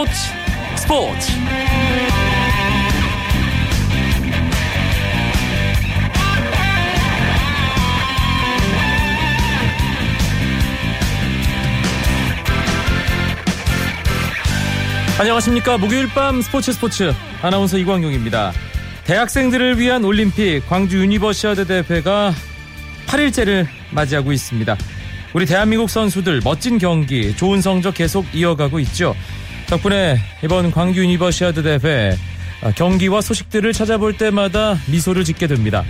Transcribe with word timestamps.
스포츠 0.00 0.12
스포츠. 0.76 1.32
안녕하십니까. 15.18 15.76
목요일 15.76 16.08
밤 16.08 16.40
스포츠 16.40 16.72
스포츠. 16.72 17.12
아나운서 17.42 17.76
이광용입니다. 17.76 18.52
대학생들을 19.04 19.78
위한 19.78 20.04
올림픽 20.04 20.62
광주 20.66 20.98
유니버시아드 20.98 21.66
대회가 21.66 22.32
8일째를 23.06 23.66
맞이하고 23.90 24.32
있습니다. 24.32 24.78
우리 25.34 25.44
대한민국 25.44 25.90
선수들 25.90 26.40
멋진 26.42 26.78
경기 26.78 27.36
좋은 27.36 27.60
성적 27.60 27.94
계속 27.94 28.26
이어가고 28.34 28.80
있죠 28.80 29.14
덕분에 29.70 30.18
이번 30.42 30.72
광주 30.72 31.00
유니버시아드 31.00 31.62
대회 31.62 32.16
경기와 32.74 33.20
소식들을 33.20 33.72
찾아볼 33.72 34.16
때마다 34.16 34.76
미소를 34.90 35.24
짓게 35.24 35.46
됩니다 35.46 35.84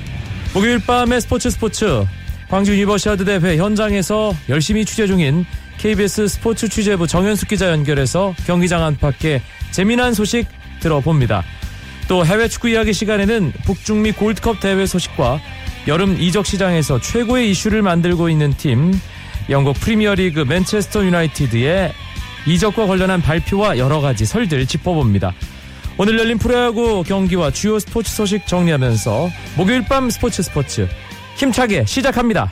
목요일 0.52 0.84
밤의 0.84 1.22
스포츠 1.22 1.48
스포츠 1.48 2.04
광주 2.50 2.72
유니버시아드 2.72 3.24
대회 3.24 3.56
현장에서 3.56 4.34
열심히 4.50 4.84
취재 4.84 5.06
중인 5.06 5.46
KBS 5.78 6.28
스포츠 6.28 6.68
취재부 6.68 7.06
정현숙 7.06 7.48
기자 7.48 7.70
연결해서 7.70 8.34
경기장 8.46 8.84
안팎의 8.84 9.40
재미난 9.70 10.12
소식 10.12 10.46
들어봅니다. 10.80 11.42
또 12.06 12.26
해외 12.26 12.48
축구 12.48 12.68
이야기 12.68 12.92
시간에는 12.92 13.52
북중미 13.64 14.12
골드컵 14.12 14.60
대회 14.60 14.84
소식과 14.84 15.40
여름 15.88 16.20
이적 16.20 16.44
시장에서 16.44 17.00
최고의 17.00 17.50
이슈를 17.50 17.80
만들고 17.80 18.28
있는 18.28 18.52
팀 18.52 18.92
영국 19.48 19.80
프리미어리그 19.80 20.40
맨체스터 20.40 21.06
유나이티드의 21.06 21.94
이적과 22.46 22.86
관련한 22.86 23.20
발표와 23.20 23.78
여러 23.78 24.00
가지 24.00 24.24
설들 24.24 24.66
짚어봅니다. 24.66 25.34
오늘 25.98 26.18
열린 26.18 26.38
프로야구 26.38 27.02
경기와 27.02 27.50
주요 27.50 27.78
스포츠 27.78 28.10
소식 28.10 28.46
정리하면서 28.46 29.30
목요일 29.56 29.84
밤 29.84 30.08
스포츠 30.08 30.42
스포츠 30.42 30.88
힘차게 31.36 31.84
시작합니다. 31.84 32.50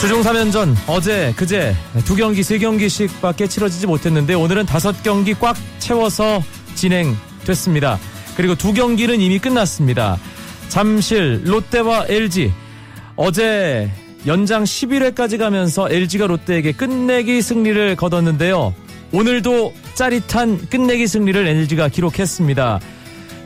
주중 0.00 0.22
3연전 0.22 0.76
어제 0.86 1.32
그제 1.36 1.74
두 2.04 2.14
경기 2.14 2.44
세 2.44 2.58
경기씩밖에 2.58 3.48
치러지지 3.48 3.88
못했는데 3.88 4.34
오늘은 4.34 4.66
다섯 4.66 5.02
경기 5.02 5.34
꽉 5.34 5.56
채워서 5.80 6.40
진행됐습니다. 6.76 7.98
그리고 8.36 8.54
두 8.54 8.72
경기는 8.72 9.20
이미 9.20 9.38
끝났습니다. 9.38 10.18
잠실 10.68 11.42
롯데와 11.44 12.06
LG 12.08 12.52
어제 13.16 13.90
연장 14.26 14.64
11회까지 14.64 15.38
가면서 15.38 15.88
LG가 15.90 16.26
롯데에게 16.26 16.72
끝내기 16.72 17.40
승리를 17.40 17.96
거뒀는데요. 17.96 18.74
오늘도 19.12 19.72
짜릿한 19.94 20.68
끝내기 20.68 21.06
승리를 21.06 21.46
LG가 21.46 21.88
기록했습니다. 21.88 22.80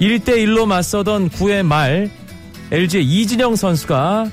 1대1로 0.00 0.66
맞서던 0.66 1.28
9회 1.30 1.62
말 1.62 2.10
LG의 2.70 3.04
이진영 3.04 3.56
선수가 3.56 4.30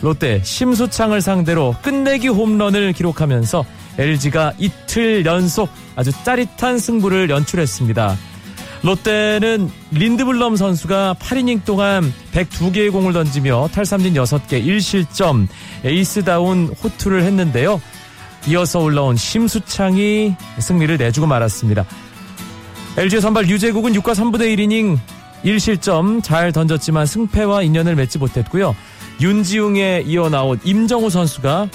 롯데 0.00 0.40
심수창을 0.42 1.20
상대로 1.20 1.74
끝내기 1.82 2.28
홈런을 2.28 2.92
기록하면서 2.92 3.64
LG가 3.98 4.52
이틀 4.58 5.24
연속 5.26 5.68
아주 5.96 6.12
짜릿한 6.24 6.78
승부를 6.78 7.30
연출했습니다. 7.30 8.16
롯데는 8.82 9.70
린드블럼 9.90 10.56
선수가 10.56 11.16
8이닝 11.20 11.64
동안 11.64 12.12
102개의 12.32 12.92
공을 12.92 13.12
던지며 13.12 13.68
탈삼진 13.72 14.14
6개 14.14 14.64
1실점 14.64 15.48
에이스다운 15.84 16.74
호투를 16.82 17.22
했는데요. 17.22 17.80
이어서 18.46 18.80
올라온 18.80 19.16
심수창이 19.16 20.36
승리를 20.58 20.96
내주고 20.96 21.26
말았습니다. 21.26 21.84
LG 22.96 23.20
선발 23.20 23.48
유재국은 23.48 23.92
6과 23.94 24.14
3분의 24.14 24.56
1이닝 24.56 24.98
1실점 25.44 26.22
잘 26.22 26.52
던졌지만 26.52 27.06
승패와 27.06 27.62
인연을 27.62 27.96
맺지 27.96 28.18
못했고요. 28.18 28.74
윤지웅에 29.20 30.04
이어 30.06 30.28
나온 30.28 30.58
임정우 30.64 31.10
선수가 31.10 31.68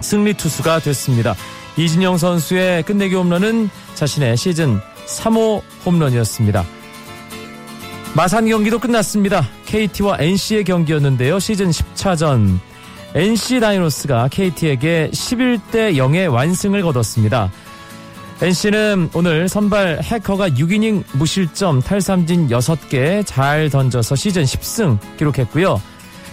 승리 0.00 0.34
투수가 0.34 0.80
됐습니다. 0.80 1.34
이진영 1.76 2.18
선수의 2.18 2.82
끝내기 2.84 3.14
홈런은 3.14 3.68
자신의 3.94 4.36
시즌 4.36 4.80
3호 5.06 5.62
홈런이었습니다. 5.86 6.64
마산 8.14 8.48
경기도 8.48 8.78
끝났습니다. 8.78 9.46
KT와 9.66 10.18
NC의 10.20 10.64
경기였는데요. 10.64 11.38
시즌 11.40 11.70
10차전 11.70 12.58
NC 13.14 13.60
다이노스가 13.60 14.28
KT에게 14.28 15.10
11대 15.12 15.96
0의 15.96 16.32
완승을 16.32 16.82
거뒀습니다. 16.82 17.50
NC는 18.42 19.10
오늘 19.14 19.48
선발 19.48 20.00
해커가 20.02 20.50
6이닝 20.50 21.04
무실점 21.12 21.80
탈삼진 21.80 22.48
6개 22.48 23.24
잘 23.24 23.70
던져서 23.70 24.16
시즌 24.16 24.42
10승 24.42 24.98
기록했고요. 25.16 25.80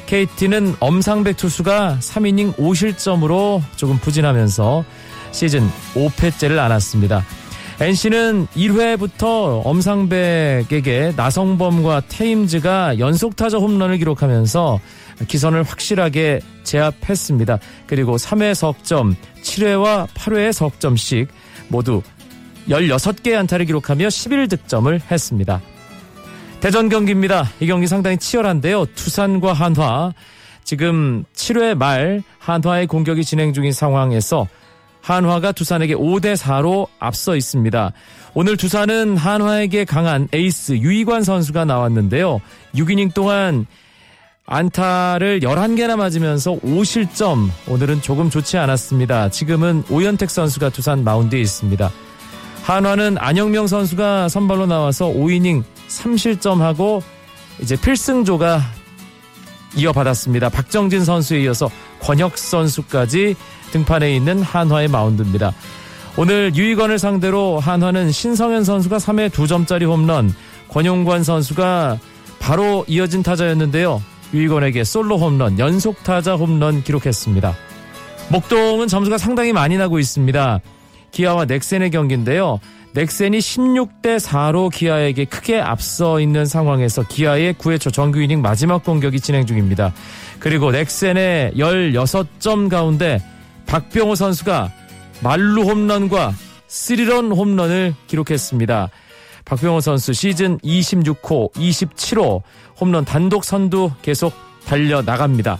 KT는 0.07 0.75
엄상백 0.79 1.37
투수가 1.37 1.99
3이닝 2.01 2.55
5실점으로 2.57 3.61
조금 3.75 3.97
부진하면서 3.97 4.83
시즌 5.31 5.69
5패째를 5.93 6.57
안았습니다. 6.57 7.23
NC는 7.79 8.47
1회부터 8.47 9.65
엄상백에게 9.65 11.13
나성범과 11.15 12.03
테임즈가 12.09 12.99
연속 12.99 13.35
타자 13.35 13.57
홈런을 13.57 13.97
기록하면서 13.97 14.79
기선을 15.27 15.63
확실하게 15.63 16.41
제압했습니다. 16.63 17.59
그리고 17.87 18.17
3회 18.17 18.53
석점, 18.53 19.15
7회와 19.41 20.07
8회의 20.07 20.51
석점씩 20.51 21.27
모두 21.69 22.01
16개의 22.69 23.35
안타를 23.37 23.65
기록하며 23.65 24.07
11득점을 24.07 25.01
했습니다. 25.09 25.61
대전 26.59 26.89
경기입니다. 26.89 27.49
이 27.59 27.65
경기 27.65 27.87
상당히 27.87 28.17
치열한데요. 28.17 28.85
투산과 28.93 29.53
한화. 29.53 30.13
지금 30.63 31.25
7회 31.33 31.75
말 31.75 32.21
한화의 32.37 32.85
공격이 32.85 33.25
진행 33.25 33.51
중인 33.51 33.71
상황에서 33.71 34.47
한화가 35.01 35.51
두산에게 35.51 35.95
5대 35.95 36.35
4로 36.35 36.87
앞서 36.99 37.35
있습니다. 37.35 37.91
오늘 38.33 38.55
두산은 38.55 39.17
한화에게 39.17 39.85
강한 39.85 40.27
에이스 40.31 40.73
유이관 40.73 41.23
선수가 41.23 41.65
나왔는데요. 41.65 42.39
6이닝 42.75 43.13
동안 43.13 43.65
안타를 44.45 45.41
11개나 45.41 45.95
맞으면서 45.95 46.53
5실점. 46.59 47.49
오늘은 47.67 48.01
조금 48.01 48.29
좋지 48.29 48.57
않았습니다. 48.57 49.29
지금은 49.29 49.83
오현택 49.89 50.29
선수가 50.29 50.69
두산 50.69 51.03
마운드에 51.03 51.39
있습니다. 51.39 51.89
한화는 52.63 53.17
안영명 53.17 53.67
선수가 53.67 54.29
선발로 54.29 54.67
나와서 54.67 55.07
5이닝 55.07 55.63
3실점하고 55.87 57.01
이제 57.59 57.75
필승조가 57.75 58.61
이어받았습니다. 59.75 60.49
박정진 60.49 61.05
선수에 61.05 61.41
이어서 61.43 61.69
권혁 62.01 62.37
선수까지 62.37 63.35
등판에 63.71 64.15
있는 64.15 64.41
한화의 64.41 64.87
마운드입니다. 64.87 65.53
오늘 66.17 66.53
유이건을 66.53 66.99
상대로 66.99 67.59
한화는 67.59 68.11
신성현 68.11 68.63
선수가 68.63 68.97
3회 68.97 69.29
2점짜리 69.29 69.87
홈런, 69.87 70.33
권용관 70.69 71.23
선수가 71.23 71.97
바로 72.39 72.83
이어진 72.87 73.23
타자였는데요. 73.23 74.01
유이건에게 74.33 74.83
솔로 74.83 75.17
홈런, 75.17 75.59
연속 75.59 76.03
타자 76.03 76.35
홈런 76.35 76.83
기록했습니다. 76.83 77.55
목동은 78.29 78.87
점수가 78.87 79.17
상당히 79.17 79.53
많이 79.53 79.77
나고 79.77 79.99
있습니다. 79.99 80.59
기아와 81.11 81.45
넥센의 81.45 81.91
경기인데요. 81.91 82.59
넥센이 82.93 83.39
16대 83.39 84.19
4로 84.19 84.69
기아에게 84.69 85.25
크게 85.25 85.59
앞서 85.59 86.19
있는 86.19 86.45
상황에서 86.45 87.03
기아의 87.03 87.53
9회 87.53 87.79
초 87.79 87.89
정규 87.89 88.21
이닝 88.21 88.41
마지막 88.41 88.83
공격이 88.83 89.19
진행 89.19 89.45
중입니다. 89.45 89.93
그리고 90.39 90.71
넥센의 90.71 91.53
16점 91.55 92.69
가운데 92.69 93.21
박병호 93.71 94.15
선수가 94.15 94.69
말루 95.23 95.63
홈런과 95.63 96.33
스리런 96.67 97.31
홈런을 97.31 97.95
기록했습니다. 98.07 98.89
박병호 99.45 99.79
선수 99.79 100.11
시즌 100.11 100.57
26호, 100.57 101.53
27호 101.53 102.41
홈런 102.81 103.05
단독 103.05 103.45
선두 103.45 103.91
계속 104.01 104.33
달려 104.65 105.01
나갑니다. 105.01 105.57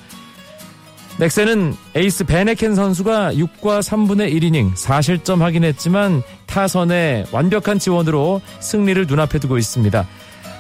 넥센은 1.19 1.73
에이스 1.95 2.25
베네켄 2.25 2.75
선수가 2.75 3.35
6과 3.35 3.79
3분의 3.79 4.33
1이닝 4.33 4.75
4실점 4.75 5.39
하긴 5.39 5.63
했지만 5.63 6.21
타선의 6.47 7.27
완벽한 7.31 7.79
지원으로 7.79 8.41
승리를 8.59 9.07
눈앞에 9.07 9.39
두고 9.39 9.57
있습니다. 9.57 10.05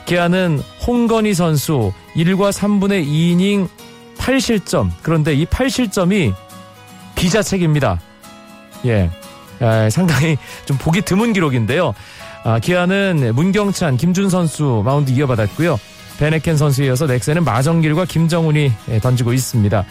기아는 0.05 0.61
홍건희 0.87 1.33
선수 1.33 1.91
1과 2.15 2.53
3분의 2.53 3.05
2이닝 3.05 3.67
8실점 4.17 4.89
그런데 5.01 5.33
이 5.33 5.45
8실점이 5.45 6.33
비자책입니다. 7.21 8.01
예, 8.85 9.09
아, 9.59 9.89
상당히 9.91 10.37
좀 10.65 10.77
보기 10.77 11.01
드문 11.03 11.33
기록인데요. 11.33 11.93
아, 12.43 12.57
기아는 12.57 13.33
문경찬, 13.35 13.97
김준 13.97 14.29
선수 14.31 14.81
마운드 14.83 15.11
이어받았고요. 15.11 15.79
베네켄 16.17 16.57
선수에 16.57 16.87
이어서 16.87 17.05
넥센은 17.05 17.43
마정길과 17.43 18.05
김정훈이 18.05 18.71
예, 18.89 18.99
던지고 18.99 19.33
있습니다. 19.33 19.85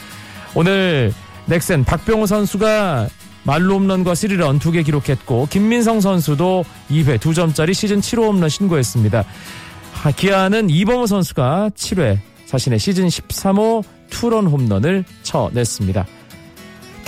오늘 0.56 1.12
넥센 1.46 1.84
박병호 1.84 2.26
선수가 2.26 3.08
말로 3.44 3.76
홈런과 3.76 4.14
스리런 4.16 4.58
두 4.58 4.72
개 4.72 4.82
기록했고 4.82 5.46
김민성 5.50 6.00
선수도 6.00 6.64
2회 6.90 7.18
2점짜리 7.18 7.74
시즌 7.74 8.00
7호 8.00 8.26
홈런 8.26 8.48
신고했습니다. 8.48 9.24
기아는 10.16 10.68
이범호 10.68 11.06
선수가 11.06 11.70
7회 11.76 12.18
자신의 12.46 12.78
시즌 12.80 13.06
13호 13.06 13.84
투런 14.10 14.46
홈런을 14.46 15.04
쳐냈습니다. 15.22 16.06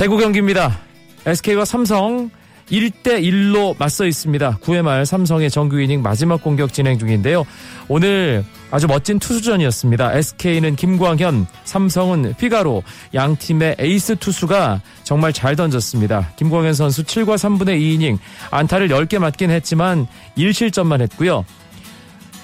대구 0.03 0.19
경기입니다. 0.19 0.81
SK와 1.27 1.65
삼성 1.65 2.29
1대1로 2.73 3.79
맞서 3.79 4.05
있습니다. 4.05 4.59
9회 4.61 4.83
말 4.83 5.07
삼성의 5.07 5.49
정규 5.49 5.81
이닝 5.81 6.03
마지막 6.03 6.43
공격 6.43 6.73
진행 6.73 6.99
중인데요. 6.99 7.45
오늘 7.87 8.45
아주 8.73 8.89
멋진 8.89 9.21
투수전이었습니다. 9.21 10.13
SK는 10.15 10.75
김광현, 10.75 11.47
삼성은 11.63 12.35
피가로 12.37 12.83
양 13.15 13.37
팀의 13.37 13.77
에이스 13.79 14.17
투수가 14.17 14.81
정말 15.05 15.33
잘 15.33 15.55
던졌습니다. 15.55 16.33
김광현 16.35 16.75
선수 16.75 17.05
7과 17.05 17.37
3분의 17.37 17.79
2이닝 17.79 18.19
안타를 18.51 18.89
10개 18.89 19.21
맞긴 19.21 19.53
했지만 19.53 20.09
1실점만 20.37 21.01
했고요. 21.03 21.45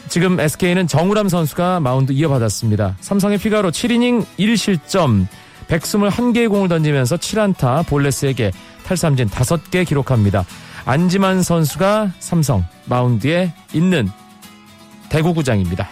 지금 0.07 0.39
SK는 0.39 0.87
정우람 0.87 1.29
선수가 1.29 1.81
마운드 1.81 2.13
이어받았습니다. 2.13 2.99
삼성의 3.01 3.39
피가로 3.39 3.73
7이닝 3.73 4.25
1실점 4.39 5.27
121개의 5.69 6.49
공을 6.49 6.69
던지면서 6.69 7.17
7안타 7.17 7.87
볼넷 7.87 8.09
3개 8.09 8.53
탈삼진 8.85 9.29
5개 9.29 9.87
기록합니다. 9.87 10.45
안지만 10.85 11.43
선수가 11.43 12.13
삼성 12.19 12.65
마운드에 12.87 13.53
있는 13.73 14.09
대구구장입니다. 15.11 15.89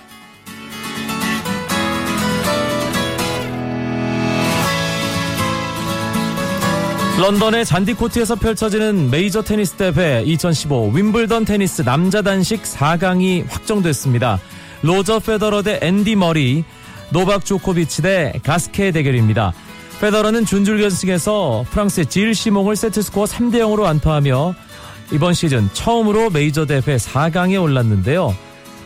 런던의 7.19 7.65
잔디코트에서 7.65 8.35
펼쳐지는 8.35 9.11
메이저 9.11 9.41
테니스 9.43 9.77
대회 9.77 10.23
2015 10.23 10.91
윔블던 10.91 11.47
테니스 11.47 11.83
남자 11.83 12.21
단식 12.21 12.63
4강이 12.63 13.49
확정됐습니다. 13.49 14.39
로저 14.83 15.19
페더러 15.19 15.63
대 15.63 15.79
앤디 15.81 16.15
머리, 16.17 16.65
노박 17.11 17.47
조코비치 17.47 18.03
대 18.03 18.33
가스케 18.43 18.91
대결입니다. 18.91 19.55
페더러는 20.01 20.45
준준결승에서 20.45 21.65
프랑스의 21.71 22.07
질 22.07 22.35
시몽을 22.35 22.77
세트스코어 22.77 23.25
3대 23.25 23.57
0으로 23.57 23.85
완파하며 23.85 24.55
이번 25.13 25.35
시즌 25.35 25.69
처음으로 25.73 26.31
메이저 26.31 26.67
대회 26.67 26.81
4강에 26.81 27.61
올랐는데요. 27.63 28.35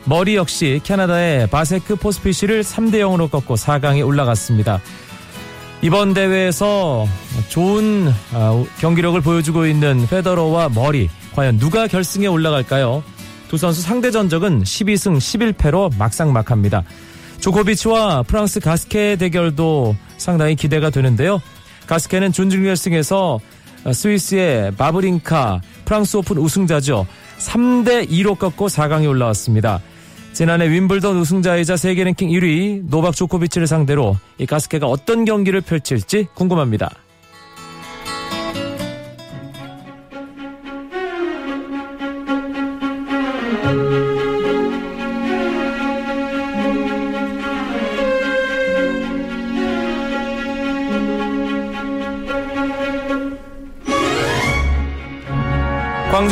머리 0.05 0.37
역시 0.37 0.81
캐나다의 0.85 1.49
바세크 1.49 1.97
포스피실을 1.97 2.63
3대 2.63 2.97
0으로 2.97 3.31
꺾고 3.31 3.55
4강에 3.57 4.07
올라갔습니다. 4.07 4.81
이번 5.83 6.15
대회에서 6.15 7.07
좋은 7.49 8.13
아, 8.33 8.65
경기력을 8.79 9.19
보여주고 9.21 9.67
있는 9.67 10.07
페더러와 10.09 10.69
머리 10.69 11.09
과연 11.35 11.59
누가 11.59 11.87
결승에 11.87 12.27
올라갈까요? 12.27 13.03
두 13.49 13.57
선수 13.57 13.83
상대 13.83 14.11
전적은 14.11 14.63
12승 14.63 15.17
11패로 15.17 15.97
막상막합니다. 15.99 16.85
조코비치와 17.41 18.25
프랑스 18.25 18.61
가스케 18.61 19.17
대결도 19.17 19.97
상당히 20.19 20.55
기대가 20.55 20.91
되는데요. 20.91 21.41
가스케는 21.87 22.33
준준결승에서 22.33 23.41
스위스의 23.93 24.73
바브린카 24.77 25.61
프랑스 25.85 26.19
오픈 26.19 26.37
우승자죠. 26.37 27.07
3대 27.39 28.09
2로 28.11 28.39
꺾고 28.39 28.69
4강에 28.69 29.09
올라왔습니다. 29.09 29.81
지난해 30.33 30.69
윔블던 30.71 31.17
우승자이자 31.17 31.77
세계 31.77 32.05
랭킹 32.05 32.29
1위 32.29 32.89
노박 32.89 33.17
조코비치를 33.17 33.67
상대로 33.67 34.17
이 34.39 34.47
가스케가 34.47 34.87
어떤 34.87 35.25
경기를 35.25 35.61
펼칠지 35.63 36.29
궁금합니다. 36.35 36.91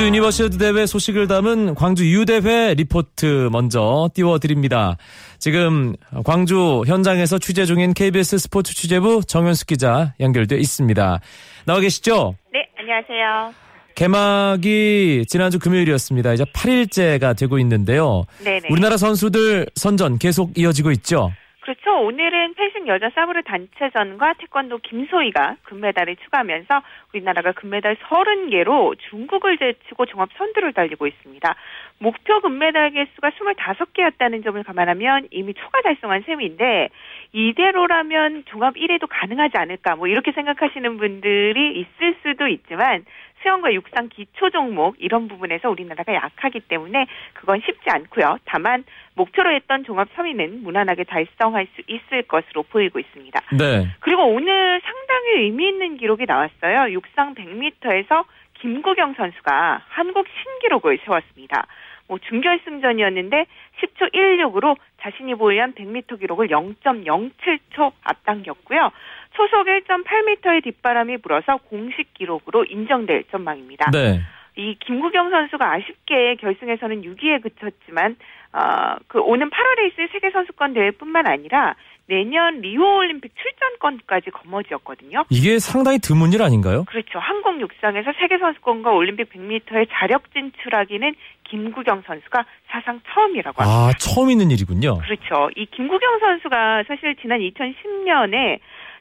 유니버시아드 0.08 0.56
대회 0.56 0.86
소식을 0.86 1.28
담은 1.28 1.74
광주 1.74 2.10
U대회 2.10 2.72
리포트 2.72 3.50
먼저 3.52 4.08
띄워드립니다. 4.14 4.96
지금 5.38 5.96
광주 6.24 6.82
현장에서 6.86 7.38
취재 7.38 7.66
중인 7.66 7.92
KBS 7.92 8.38
스포츠 8.38 8.74
취재부 8.74 9.20
정현숙 9.26 9.66
기자 9.66 10.14
연결돼 10.18 10.56
있습니다. 10.56 11.20
나와 11.66 11.80
계시죠? 11.80 12.36
네, 12.54 12.66
안녕하세요. 12.78 13.52
개막이 13.96 15.26
지난주 15.28 15.58
금요일이었습니다. 15.58 16.32
이제 16.32 16.44
8일째가 16.44 17.36
되고 17.36 17.58
있는데요. 17.58 18.24
네네. 18.42 18.68
우리나라 18.70 18.96
선수들 18.96 19.66
선전 19.74 20.18
계속 20.18 20.56
이어지고 20.56 20.90
있죠? 20.92 21.32
그렇죠. 21.68 22.00
오늘은 22.00 22.54
펜싱 22.54 22.88
여자 22.88 23.10
사브르 23.10 23.42
단체전과 23.42 24.36
태권도 24.38 24.78
김소희가 24.78 25.56
금메달을 25.64 26.16
추가하면서 26.16 26.80
우리나라가 27.12 27.52
금메달 27.52 27.96
30개로 27.96 28.96
중국을 29.10 29.58
제치고 29.58 30.06
종합 30.06 30.30
선두를 30.38 30.72
달리고 30.72 31.06
있습니다. 31.06 31.54
목표 31.98 32.40
금메달 32.40 32.92
개수가 32.92 33.30
25개였다는 33.30 34.42
점을 34.44 34.62
감안하면 34.62 35.28
이미 35.30 35.52
초과 35.52 35.82
달성한 35.82 36.22
셈인데 36.22 36.88
이대로라면 37.32 38.44
종합 38.46 38.76
1위도 38.76 39.06
가능하지 39.10 39.58
않을까 39.58 39.96
뭐 39.96 40.06
이렇게 40.06 40.32
생각하시는 40.32 40.96
분들이 40.96 41.80
있을 41.80 42.16
수도 42.22 42.48
있지만 42.48 43.04
수영과 43.42 43.72
육상 43.72 44.08
기초 44.08 44.50
종목 44.50 44.96
이런 44.98 45.28
부분에서 45.28 45.70
우리나라가 45.70 46.14
약하기 46.14 46.60
때문에 46.60 47.06
그건 47.34 47.60
쉽지 47.64 47.88
않고요. 47.90 48.38
다만 48.44 48.84
목표로 49.14 49.52
했던 49.54 49.84
종합 49.84 50.08
3위는 50.14 50.62
무난하게 50.62 51.04
달성할 51.04 51.66
수 51.74 51.82
있을 51.86 52.22
것으로 52.22 52.62
보이고 52.64 52.98
있습니다. 52.98 53.40
네. 53.58 53.88
그리고 54.00 54.24
오늘 54.26 54.80
상당히 54.80 55.44
의미 55.44 55.68
있는 55.68 55.96
기록이 55.96 56.26
나왔어요. 56.26 56.92
육상 56.92 57.34
100m에서 57.34 58.24
김구경 58.60 59.14
선수가 59.14 59.82
한국 59.88 60.26
신기록을 60.42 60.98
세웠습니다. 61.04 61.66
뭐 62.08 62.18
준결승전이었는데 62.18 63.46
10초 63.80 64.12
16으로 64.12 64.76
자신이 65.00 65.34
보유한 65.34 65.74
100m 65.74 66.18
기록을 66.18 66.48
0.07초 66.48 67.92
앞당겼고요. 68.02 68.90
초속 69.34 69.66
1.8m의 69.66 70.64
뒷바람이 70.64 71.18
불어서 71.18 71.58
공식 71.68 72.12
기록으로 72.14 72.64
인정될 72.64 73.24
전망입니다. 73.30 73.90
네. 73.92 74.20
이 74.56 74.74
김구경 74.80 75.30
선수가 75.30 75.72
아쉽게 75.72 76.34
결승에서는 76.36 77.02
6위에 77.02 77.42
그쳤지만 77.42 78.16
어, 78.52 78.96
그 79.06 79.20
오는 79.20 79.48
8월에 79.50 79.92
있을 79.92 80.08
세계 80.10 80.30
선수권 80.30 80.74
대회뿐만 80.74 81.28
아니라 81.28 81.76
내년 82.08 82.60
리오 82.62 82.96
올림픽 82.96 83.32
출전권까지 83.36 84.30
거머쥐었거든요. 84.30 85.24
이게 85.28 85.58
상당히 85.58 85.98
드문 85.98 86.32
일 86.32 86.42
아닌가요? 86.42 86.84
그렇죠. 86.84 87.18
한국 87.18 87.60
육상에서 87.60 88.12
세계 88.18 88.38
선수권과 88.38 88.90
올림픽 88.92 89.30
100m에 89.30 89.86
자력 89.92 90.32
진출하기는 90.32 91.14
김구경 91.44 92.02
선수가 92.06 92.44
사상 92.68 93.00
처음이라고 93.12 93.62
합니다. 93.62 93.78
아, 93.78 93.92
처음 93.98 94.30
있는 94.30 94.50
일이군요. 94.50 94.98
그렇죠. 94.98 95.50
이 95.56 95.66
김구경 95.66 96.18
선수가 96.18 96.84
사실 96.88 97.14
지난 97.20 97.40
2010년에 97.40 98.58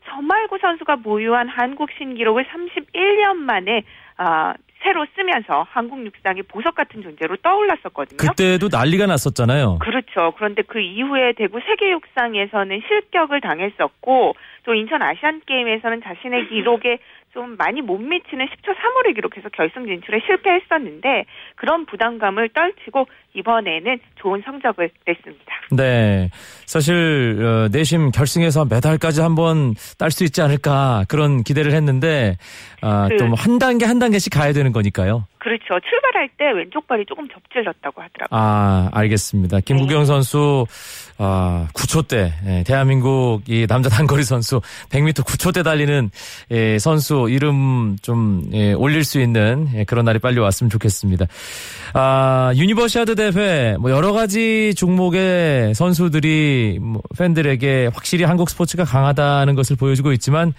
서말구 0.10 0.58
선수가 0.60 0.98
보유한 0.98 1.48
한국 1.48 1.90
신기록을 1.98 2.46
31년 2.46 3.36
만에 3.38 3.84
아, 4.18 4.54
새로 4.84 5.06
쓰면서 5.16 5.66
한국 5.70 6.06
육상의 6.06 6.44
보석 6.44 6.76
같은 6.76 7.02
존재로 7.02 7.38
떠올랐었거든요. 7.38 8.18
그때도 8.18 8.70
난리가 8.72 9.06
났었잖아요. 9.08 9.80
그렇죠. 9.80 10.34
그런데 10.38 10.62
그 10.62 10.80
이후에 10.80 11.34
대구 11.34 11.60
세계 11.66 11.92
육상에서는 11.92 12.82
실격을 12.88 13.42
당했었고 13.42 14.36
또 14.64 14.74
인천 14.74 15.02
아시안 15.02 15.42
게임에서는 15.46 16.02
자신의 16.04 16.50
기록에 16.50 17.00
좀 17.38 17.56
많이 17.56 17.84
못 17.84 18.00
미치는 18.00 18.48
10초 18.48 18.74
3호를 18.74 19.14
기록해서 19.14 19.50
결승 19.50 19.86
진출에 19.86 20.22
실패했었는데 20.26 21.26
그런 21.56 21.86
부담감을 21.86 22.50
떨치고 22.50 23.06
이번에는 23.36 24.00
좋은 24.16 24.42
성적을 24.44 24.90
냈습니다. 25.06 25.46
네. 25.78 26.32
사실 26.66 27.38
어, 27.40 27.68
내심 27.72 28.10
결승에서 28.10 28.66
메달까지 28.66 29.22
한번 29.22 29.76
딸 30.00 30.10
수 30.10 30.24
있지 30.24 30.42
않을까 30.42 31.06
그런 31.08 31.44
기대를 31.44 31.74
했는데 31.74 32.38
아, 32.82 33.08
그, 33.08 33.18
또한 33.18 33.60
단계 33.60 33.86
한 33.86 34.00
단계씩 34.00 34.34
가야 34.34 34.52
되는 34.52 34.72
거니까요. 34.72 35.28
그렇죠. 35.48 35.80
출발할 35.80 36.30
때 36.38 36.52
왼쪽 36.52 36.86
발이 36.88 37.06
조금 37.08 37.26
접질렀다고 37.30 38.02
하더라고요. 38.02 38.38
아, 38.38 38.90
알겠습니다. 38.92 39.62
김구경 39.62 40.00
네. 40.00 40.06
선수 40.06 40.66
아, 41.18 41.70
9초 41.74 42.06
대, 42.10 42.34
예, 42.46 42.64
대한민국 42.68 43.44
이 43.48 43.66
남자 43.66 43.88
단거리 43.88 44.24
선수 44.26 44.60
100m 44.90 45.24
9초 45.24 45.54
대 45.54 45.64
달리는 45.64 46.12
예, 46.52 46.78
선수 46.80 47.28
이름 47.30 47.96
좀 48.02 48.44
예, 48.52 48.74
올릴 48.74 49.06
수 49.06 49.22
있는 49.22 49.70
예, 49.74 49.86
그런 49.86 50.04
날이 50.04 50.20
빨리 50.20 50.38
왔으면 50.40 50.70
좋겠습니다. 50.70 51.28
아, 51.94 52.52
유니버시아드 52.54 53.16
대회 53.16 53.78
뭐 53.80 53.90
여러 53.90 54.12
가지 54.12 54.76
종목의 54.76 55.76
선수들이 55.76 56.80
뭐 56.82 57.02
팬들에게 57.18 57.92
확실히 57.94 58.26
한국 58.26 58.50
스포츠가 58.50 58.84
강하다는 58.84 59.56
것을 59.56 59.78
보여주고 59.78 60.12
있지만 60.12 60.54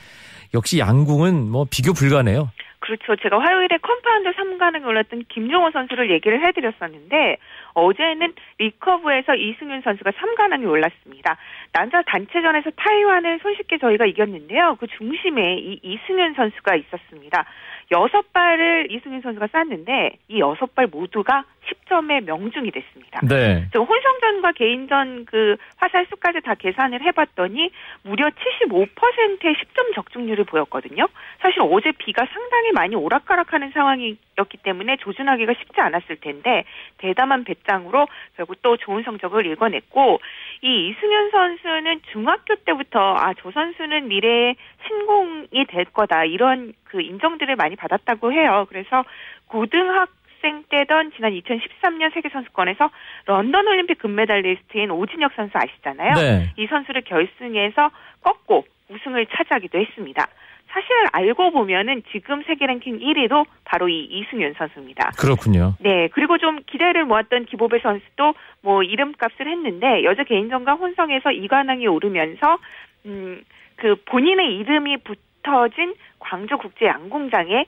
역시 0.54 0.78
양궁은 0.78 1.50
뭐 1.50 1.66
비교 1.68 1.92
불가네요. 1.92 2.48
그렇죠. 2.88 3.16
제가 3.16 3.38
화요일에 3.38 3.76
컴파운드 3.82 4.30
3관왕 4.32 4.86
올랐던 4.86 5.24
김종호 5.28 5.70
선수를 5.72 6.10
얘기를 6.10 6.42
해드렸었는데 6.42 7.36
어제는 7.74 8.32
리커브에서 8.56 9.34
이승윤 9.34 9.82
선수가 9.82 10.10
3관왕에 10.12 10.66
올랐습니다. 10.66 11.36
남자 11.72 12.00
단체전에서 12.00 12.70
타이완을 12.70 13.40
손쉽게 13.42 13.76
저희가 13.76 14.06
이겼는데요. 14.06 14.78
그 14.80 14.86
중심에 14.86 15.58
이 15.58 15.80
이승윤 15.82 16.32
선수가 16.32 16.76
있었습니다. 16.76 17.44
여섯 17.90 18.32
발을 18.32 18.88
이승윤 18.90 19.22
선수가 19.22 19.48
쐈는데 19.48 20.18
이 20.28 20.40
여섯 20.40 20.74
발 20.74 20.86
모두가 20.86 21.44
10점의 21.68 22.24
명중이 22.24 22.70
됐습니다. 22.70 23.20
네. 23.22 23.68
혼성전과 23.74 24.52
개인전 24.52 25.24
그 25.26 25.56
화살 25.76 26.06
수까지 26.06 26.40
다 26.40 26.54
계산을 26.54 27.02
해봤더니 27.02 27.70
무려 28.02 28.28
75%의 28.28 29.54
10점 29.54 29.94
적중률을 29.94 30.44
보였거든요. 30.44 31.08
사실 31.40 31.60
어제 31.62 31.92
비가 31.92 32.26
상당히 32.26 32.72
많이 32.72 32.94
오락가락하는 32.94 33.70
상황이었기 33.70 34.58
때문에 34.62 34.96
조준하기가 34.98 35.54
쉽지 35.54 35.80
않았을 35.80 36.16
텐데 36.16 36.64
대담한 36.98 37.44
배짱으로 37.44 38.06
결국 38.36 38.62
또 38.62 38.76
좋은 38.76 39.02
성적을 39.02 39.46
읽어냈고 39.46 40.20
이 40.62 40.88
이승현 40.88 41.30
선수는 41.30 42.00
중학교 42.12 42.54
때부터 42.56 43.14
아 43.16 43.32
저 43.40 43.50
선수는 43.50 44.08
미래의 44.08 44.56
신공이 44.86 45.64
될 45.68 45.84
거다 45.86 46.24
이런 46.24 46.72
그 46.84 47.00
인정들을 47.00 47.56
많이 47.56 47.76
받았다고 47.78 48.32
해요. 48.32 48.66
그래서 48.68 49.04
고등학 49.46 50.10
학생 50.38 50.64
때던 50.68 51.12
지난 51.16 51.32
2013년 51.32 52.12
세계선수권에서 52.14 52.90
런던 53.26 53.66
올림픽 53.66 53.98
금메달리스트인 53.98 54.90
오진혁 54.90 55.32
선수 55.34 55.52
아시잖아요. 55.56 56.14
네. 56.14 56.52
이 56.56 56.66
선수를 56.66 57.02
결승에서 57.02 57.90
꺾고 58.22 58.64
우승을 58.88 59.26
차지하기도 59.26 59.78
했습니다. 59.78 60.26
사실 60.70 60.90
알고 61.12 61.50
보면은 61.50 62.02
지금 62.12 62.42
세계 62.44 62.66
랭킹 62.66 62.98
1위도 62.98 63.46
바로 63.64 63.88
이 63.88 64.04
이승윤 64.04 64.54
선수입니다. 64.58 65.12
그렇군요. 65.18 65.74
네, 65.80 66.08
그리고 66.12 66.36
좀 66.38 66.60
기대를 66.66 67.04
모았던 67.06 67.46
기보배 67.46 67.80
선수도 67.80 68.34
뭐 68.60 68.82
이름값을 68.82 69.48
했는데 69.48 70.04
여자 70.04 70.24
개인전과 70.24 70.74
혼성에서 70.74 71.32
이관왕이 71.32 71.86
오르면서 71.86 72.58
음 73.06 73.42
그 73.78 73.94
본인의 74.04 74.56
이름이 74.56 74.98
붙 74.98 75.18
어진 75.56 75.94
광주 76.18 76.56
국제 76.58 76.86
양궁장에 76.86 77.66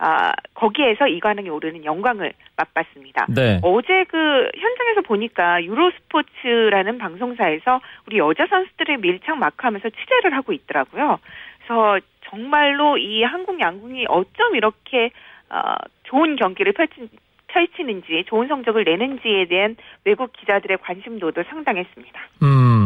아, 0.00 0.32
거기에서 0.54 1.08
이관왕이 1.08 1.48
오르는 1.48 1.84
영광을 1.84 2.32
맛봤습니다. 2.56 3.26
네. 3.28 3.58
어제 3.62 4.04
그 4.04 4.48
현장에서 4.56 5.00
보니까 5.02 5.62
유로스포츠라는 5.64 6.98
방송사에서 6.98 7.80
우리 8.06 8.18
여자 8.18 8.46
선수들의 8.46 8.98
밀착 8.98 9.38
마크하면서 9.38 9.90
취재를 9.90 10.36
하고 10.36 10.52
있더라고요. 10.52 11.18
그래서 11.58 11.98
정말로 12.30 12.96
이 12.96 13.24
한국 13.24 13.60
양궁이 13.60 14.06
어쩜 14.08 14.54
이렇게 14.54 15.10
어, 15.50 15.74
좋은 16.04 16.36
경기를 16.36 16.72
펼친 16.72 17.08
펼치는지 17.48 18.24
좋은 18.28 18.46
성적을 18.46 18.84
내는지에 18.84 19.46
대한 19.46 19.74
외국 20.04 20.32
기자들의 20.32 20.78
관심도도 20.78 21.42
상당했습니다. 21.48 22.20
음. 22.42 22.77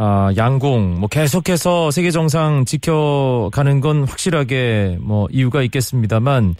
아, 0.00 0.32
양궁, 0.36 1.00
뭐 1.00 1.08
계속해서 1.08 1.90
세계 1.90 2.12
정상 2.12 2.64
지켜가는 2.64 3.80
건 3.80 4.04
확실하게 4.04 4.96
뭐 5.00 5.26
이유가 5.30 5.60
있겠습니다만, 5.62 6.54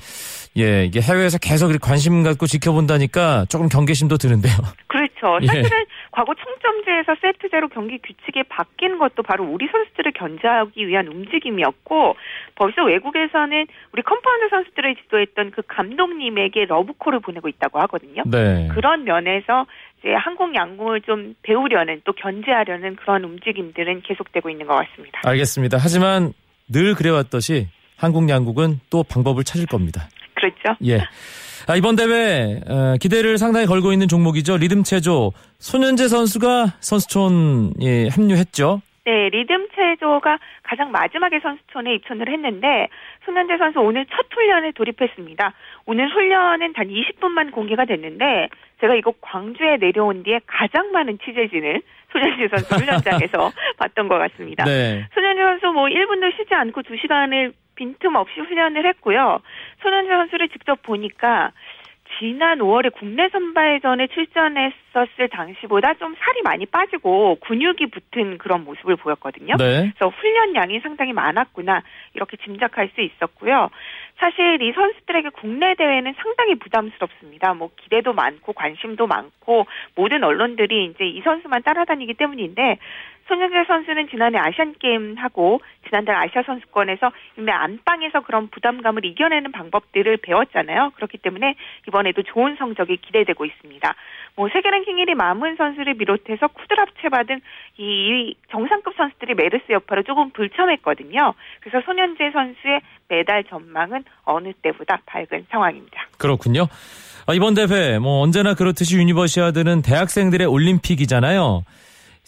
예, 0.58 0.86
이게 0.86 1.00
해외에서 1.00 1.38
계속 1.38 1.72
관심 1.80 2.24
갖고 2.24 2.48
지켜본다니까 2.48 3.46
조금 3.48 3.68
경계심도 3.68 4.18
드는데요. 4.18 4.54
그렇죠. 4.88 5.07
예. 5.42 5.46
사실은 5.46 5.84
과거 6.10 6.34
총점제에서 6.34 7.16
세트제로 7.20 7.68
경기 7.68 7.98
규칙이 7.98 8.44
바뀐 8.48 8.98
것도 8.98 9.22
바로 9.22 9.44
우리 9.44 9.68
선수들을 9.70 10.12
견제하기 10.12 10.86
위한 10.86 11.08
움직임이었고, 11.08 12.16
벌써 12.54 12.84
외국에서는 12.84 13.66
우리 13.92 14.02
컴파운드 14.02 14.48
선수들을 14.50 14.96
지도했던 14.96 15.50
그 15.52 15.62
감독님에게 15.66 16.66
러브콜을 16.66 17.20
보내고 17.20 17.48
있다고 17.48 17.80
하거든요. 17.80 18.22
네. 18.26 18.68
그런 18.72 19.04
면에서 19.04 19.66
이제 19.98 20.14
한국 20.14 20.54
양궁을 20.54 21.02
좀 21.02 21.34
배우려는 21.42 22.00
또 22.04 22.12
견제하려는 22.12 22.96
그런 22.96 23.24
움직임들은 23.24 24.02
계속되고 24.02 24.48
있는 24.50 24.66
것 24.66 24.74
같습니다. 24.74 25.20
알겠습니다. 25.24 25.78
하지만 25.80 26.32
늘 26.68 26.94
그래왔듯이 26.94 27.68
한국 27.96 28.28
양궁은 28.28 28.80
또 28.90 29.02
방법을 29.02 29.42
찾을 29.44 29.66
겁니다. 29.66 30.08
그렇죠. 30.34 30.76
예. 30.84 31.00
아, 31.70 31.76
이번 31.76 31.96
대회 31.96 32.60
어, 32.66 32.96
기대를 32.98 33.36
상당히 33.36 33.66
걸고 33.66 33.92
있는 33.92 34.08
종목이죠. 34.08 34.56
리듬 34.56 34.84
체조 34.84 35.32
손연재 35.58 36.08
선수가 36.08 36.78
선수촌에 36.80 38.08
합류했죠. 38.08 38.80
네, 39.04 39.28
리듬 39.28 39.68
체조가 39.76 40.38
가장 40.62 40.90
마지막에 40.90 41.40
선수촌에 41.40 41.94
입촌을 41.96 42.32
했는데 42.32 42.88
손현재 43.26 43.58
선수 43.58 43.80
오늘 43.80 44.06
첫 44.06 44.26
훈련에 44.32 44.72
돌입했습니다. 44.72 45.52
오늘 45.84 46.10
훈련은 46.10 46.72
단 46.72 46.88
20분만 46.88 47.52
공개가 47.52 47.84
됐는데 47.84 48.48
제가 48.80 48.94
이거 48.94 49.12
광주에 49.20 49.76
내려온 49.76 50.22
뒤에 50.22 50.40
가장 50.46 50.90
많은 50.92 51.18
취재진을 51.22 51.82
손현재 52.12 52.48
선수 52.48 52.76
훈련장에서 52.76 53.52
봤던 53.76 54.08
것 54.08 54.16
같습니다. 54.16 54.64
네. 54.64 55.06
손현재 55.12 55.42
선수 55.42 55.66
뭐 55.74 55.84
1분도 55.84 56.34
쉬지 56.34 56.54
않고 56.54 56.80
2시간을 56.80 57.52
빈틈없이 57.78 58.40
훈련을 58.40 58.84
했고요. 58.86 59.40
손현재 59.82 60.10
선수를 60.10 60.48
직접 60.48 60.82
보니까 60.82 61.52
지난 62.18 62.58
5월에 62.58 62.92
국내 62.94 63.28
선발전에 63.28 64.08
출전했었을 64.08 65.28
당시보다 65.30 65.94
좀 65.94 66.14
살이 66.18 66.42
많이 66.42 66.66
빠지고 66.66 67.36
근육이 67.40 67.86
붙은 67.92 68.38
그런 68.38 68.64
모습을 68.64 68.96
보였거든요. 68.96 69.56
네. 69.56 69.92
그래서 69.94 70.08
훈련량이 70.08 70.80
상당히 70.80 71.12
많았구나 71.12 71.82
이렇게 72.14 72.36
짐작할 72.38 72.90
수 72.94 73.02
있었고요. 73.02 73.70
사실 74.18 74.60
이 74.60 74.72
선수들에게 74.72 75.30
국내 75.30 75.74
대회는 75.74 76.14
상당히 76.18 76.56
부담스럽습니다. 76.56 77.54
뭐 77.54 77.70
기대도 77.76 78.12
많고 78.12 78.52
관심도 78.52 79.06
많고 79.06 79.66
모든 79.94 80.24
언론들이 80.24 80.86
이제 80.86 81.04
이 81.04 81.20
선수만 81.22 81.62
따라다니기 81.62 82.14
때문인데 82.14 82.78
손흥재 83.28 83.64
선수는 83.66 84.08
지난해 84.08 84.38
아시안 84.38 84.74
게임하고 84.78 85.60
지난달 85.86 86.16
아시아 86.16 86.42
선수권에서 86.42 87.12
이미 87.36 87.52
안방에서 87.52 88.22
그런 88.22 88.48
부담감을 88.48 89.04
이겨내는 89.04 89.52
방법들을 89.52 90.16
배웠잖아요. 90.18 90.92
그렇기 90.96 91.18
때문에 91.18 91.54
이번에도 91.86 92.22
좋은 92.22 92.56
성적이 92.56 92.96
기대되고 92.96 93.44
있습니다. 93.44 93.94
뭐 94.38 94.48
세계 94.52 94.70
랭킹 94.70 94.98
1위 94.98 95.14
마문 95.14 95.56
선수를 95.56 95.94
비롯해서 95.94 96.46
쿠드랍체 96.46 97.08
받은 97.08 97.40
이 97.76 98.36
정상급 98.52 98.94
선수들이 98.96 99.34
메르스 99.34 99.64
여파로 99.68 100.04
조금 100.04 100.30
불참했거든요. 100.30 101.34
그래서 101.60 101.84
손연재 101.84 102.30
선수의 102.32 102.80
메달 103.08 103.42
전망은 103.42 104.04
어느 104.22 104.52
때보다 104.62 105.00
밝은 105.06 105.46
상황입니다. 105.50 106.06
그렇군요. 106.18 106.68
아, 107.26 107.34
이번 107.34 107.54
대회 107.54 107.98
뭐 107.98 108.22
언제나 108.22 108.54
그렇듯이 108.54 108.96
유니버시아드는 108.98 109.82
대학생들의 109.82 110.46
올림픽이잖아요. 110.46 111.64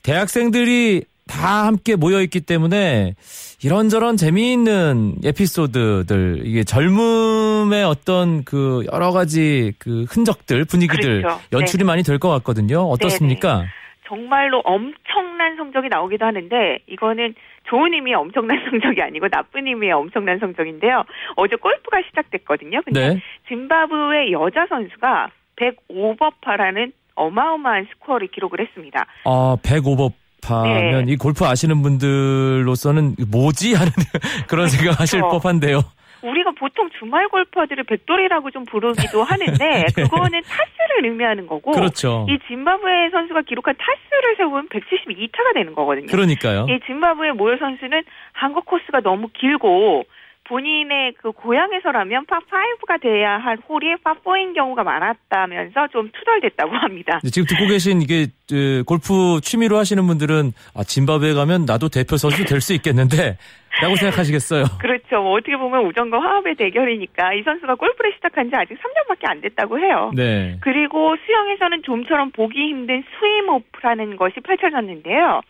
대학생들이 0.02 1.04
다 1.30 1.66
함께 1.66 1.96
모여 1.96 2.20
있기 2.22 2.40
때문에 2.40 3.14
이런저런 3.62 4.16
재미있는 4.16 5.14
에피소드들 5.24 6.42
이게 6.44 6.64
젊음의 6.64 7.84
어떤 7.84 8.44
그 8.44 8.84
여러 8.92 9.12
가지 9.12 9.72
그 9.78 10.04
흔적들 10.08 10.64
분위기들 10.64 11.22
그렇죠. 11.22 11.40
연출이 11.52 11.84
네. 11.84 11.86
많이 11.86 12.02
될 12.02 12.18
것 12.18 12.28
같거든요. 12.30 12.80
어떻습니까? 12.82 13.64
정말로 14.06 14.58
엄청난 14.64 15.56
성적이 15.56 15.88
나오기도 15.88 16.26
하는데 16.26 16.78
이거는 16.88 17.34
좋은 17.68 17.94
의미의 17.94 18.16
엄청난 18.16 18.58
성적이 18.68 19.00
아니고 19.02 19.28
나쁜 19.28 19.66
의미의 19.68 19.92
엄청난 19.92 20.38
성적인데요. 20.40 21.04
어제 21.36 21.54
골프가 21.56 21.98
시작됐거든요. 22.08 22.82
근데 22.84 23.14
네. 23.14 23.20
짐바브웨 23.48 24.32
여자 24.32 24.66
선수가 24.68 25.30
105버파라는 25.56 26.92
어마어마한 27.14 27.86
스코어를 27.92 28.28
기록을 28.28 28.60
했습니다. 28.60 29.06
아, 29.24 29.56
105법 29.62 30.12
하면 30.42 31.06
네. 31.06 31.12
이 31.12 31.16
골프 31.16 31.44
아시는 31.44 31.82
분들로서는 31.82 33.16
뭐지 33.30 33.74
하는 33.74 33.92
그런 34.48 34.68
생각하실 34.68 35.20
그렇죠. 35.20 35.38
법한데요. 35.38 35.82
우리가 36.22 36.52
보통 36.58 36.90
주말 36.98 37.28
골퍼들을 37.28 37.84
백돌이라고 37.84 38.50
좀 38.50 38.64
부르기도 38.66 39.22
하는데 39.22 39.86
그거는 39.94 40.42
타수를 40.42 41.04
의미하는 41.10 41.46
거고 41.46 41.72
그렇죠. 41.72 42.26
이 42.28 42.38
짐바브웨 42.46 43.10
선수가 43.10 43.42
기록한 43.42 43.74
타수를 43.78 44.36
세우면 44.36 44.68
172타가 44.68 45.54
되는 45.54 45.74
거거든요. 45.74 46.06
그러니까요. 46.06 46.66
이 46.68 46.78
짐바브웨 46.86 47.32
모요 47.32 47.56
선수는 47.58 48.02
한국 48.32 48.66
코스가 48.66 49.00
너무 49.00 49.28
길고 49.32 50.04
본인의 50.50 51.14
그 51.22 51.30
고향에서라면 51.30 52.26
파5가 52.26 53.00
돼야 53.00 53.38
할 53.38 53.56
홀이 53.68 53.94
파4인 54.02 54.54
경우가 54.54 54.82
많았다면서 54.82 55.88
좀 55.92 56.10
투덜댔다고 56.10 56.74
합니다. 56.74 57.20
지금 57.30 57.46
듣고 57.46 57.68
계신 57.68 58.02
이게 58.02 58.26
그, 58.48 58.82
골프 58.84 59.40
취미로 59.42 59.76
하시는 59.76 60.04
분들은 60.04 60.50
아 60.74 60.82
짐바브웨 60.82 61.34
가면 61.34 61.66
나도 61.66 61.88
대표 61.88 62.16
선수 62.16 62.44
될 62.44 62.60
수 62.60 62.74
있겠는데 62.74 63.38
라고 63.80 63.96
생각하시겠어요. 63.96 64.64
그렇죠. 64.82 65.22
뭐 65.22 65.38
어떻게 65.38 65.56
보면 65.56 65.86
우정과 65.86 66.20
화합의 66.20 66.56
대결이니까 66.56 67.32
이 67.34 67.42
선수가 67.42 67.76
골프를 67.76 68.12
시작한 68.16 68.50
지 68.50 68.56
아직 68.56 68.74
3년밖에 68.74 69.30
안 69.30 69.40
됐다고 69.40 69.78
해요. 69.78 70.10
네. 70.14 70.58
그리고 70.60 71.16
수영에서는 71.24 71.82
좀처럼 71.84 72.32
보기 72.32 72.58
힘든 72.58 73.02
swim-off라는 73.18 74.16
것이 74.16 74.40
펼쳐졌는데요. 74.40 75.40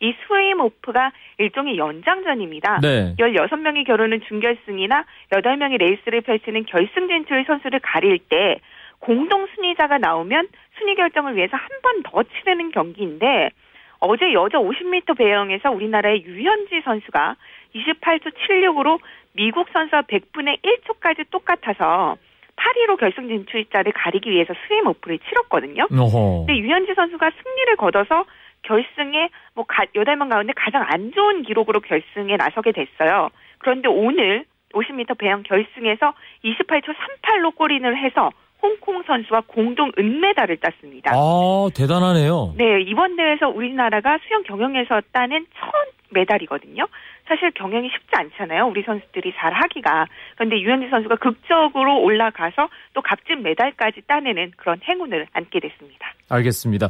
이 0.00 0.14
swim-off가 0.26 1.12
일종의 1.38 1.76
연장전입니다. 1.76 2.80
네. 2.80 3.14
16명이 3.18 3.86
겨루는 3.86 4.22
준결승이나 4.28 5.04
8명이 5.30 5.78
레이스를 5.78 6.22
펼치는 6.22 6.64
결승 6.64 7.08
진출 7.08 7.44
선수를 7.46 7.80
가릴 7.80 8.18
때 8.18 8.60
공동 8.98 9.46
순위자가 9.54 9.98
나오면 9.98 10.48
순위 10.78 10.94
결정을 10.94 11.36
위해서 11.36 11.56
한 11.56 11.68
번 11.82 12.02
더 12.02 12.22
치르는 12.22 12.70
경기인데 12.72 13.50
어제 14.00 14.32
여자 14.32 14.58
50m 14.58 15.16
배영에서 15.18 15.70
우리나라의 15.70 16.24
유현지 16.24 16.80
선수가 16.84 17.36
28초 17.74 18.32
76으로 18.34 18.98
미국 19.34 19.68
선수와 19.72 20.02
100분의 20.02 20.58
1초까지 20.62 21.24
똑같아서 21.30 22.16
8위로 22.56 22.98
결승 22.98 23.28
진출자를 23.28 23.92
가리기 23.92 24.30
위해서 24.30 24.54
swim-off를 24.68 25.18
치렀거든요. 25.18 25.86
어허. 25.90 26.44
근데 26.46 26.58
유현지 26.58 26.94
선수가 26.94 27.30
승리를 27.42 27.76
거둬서 27.76 28.24
결승에 28.62 29.30
뭐 29.54 29.64
8명 29.64 30.28
가운데 30.30 30.52
가장 30.56 30.84
안 30.88 31.12
좋은 31.12 31.42
기록으로 31.42 31.80
결승에 31.80 32.36
나서게 32.36 32.72
됐어요. 32.72 33.30
그런데 33.58 33.88
오늘 33.88 34.44
50m 34.74 35.18
배영 35.18 35.42
결승에서 35.42 36.14
28초 36.44 36.94
38로 36.94 37.54
골인을 37.56 37.96
해서 37.96 38.30
홍콩 38.62 39.02
선수와 39.02 39.42
공동 39.46 39.90
은메달을 39.98 40.58
땄습니다. 40.58 41.12
아, 41.14 41.68
대단하네요. 41.74 42.54
네, 42.56 42.82
이번 42.82 43.16
대회에서 43.16 43.48
우리나라가 43.48 44.18
수영 44.26 44.42
경영에서 44.42 45.00
따낸 45.12 45.46
첫 45.58 45.99
메달이거든요. 46.10 46.86
사실 47.26 47.50
경영이 47.52 47.88
쉽지 47.88 48.08
않잖아요. 48.12 48.66
우리 48.66 48.82
선수들이 48.82 49.32
잘 49.38 49.52
하기가. 49.52 50.06
그런데 50.36 50.60
유현지 50.60 50.88
선수가 50.90 51.16
극적으로 51.16 52.00
올라가서 52.02 52.68
또 52.94 53.02
값진 53.02 53.42
메달까지 53.42 54.02
따내는 54.06 54.52
그런 54.56 54.80
행운을 54.82 55.26
안게 55.32 55.60
됐습니다. 55.60 56.12
알겠습니다. 56.28 56.88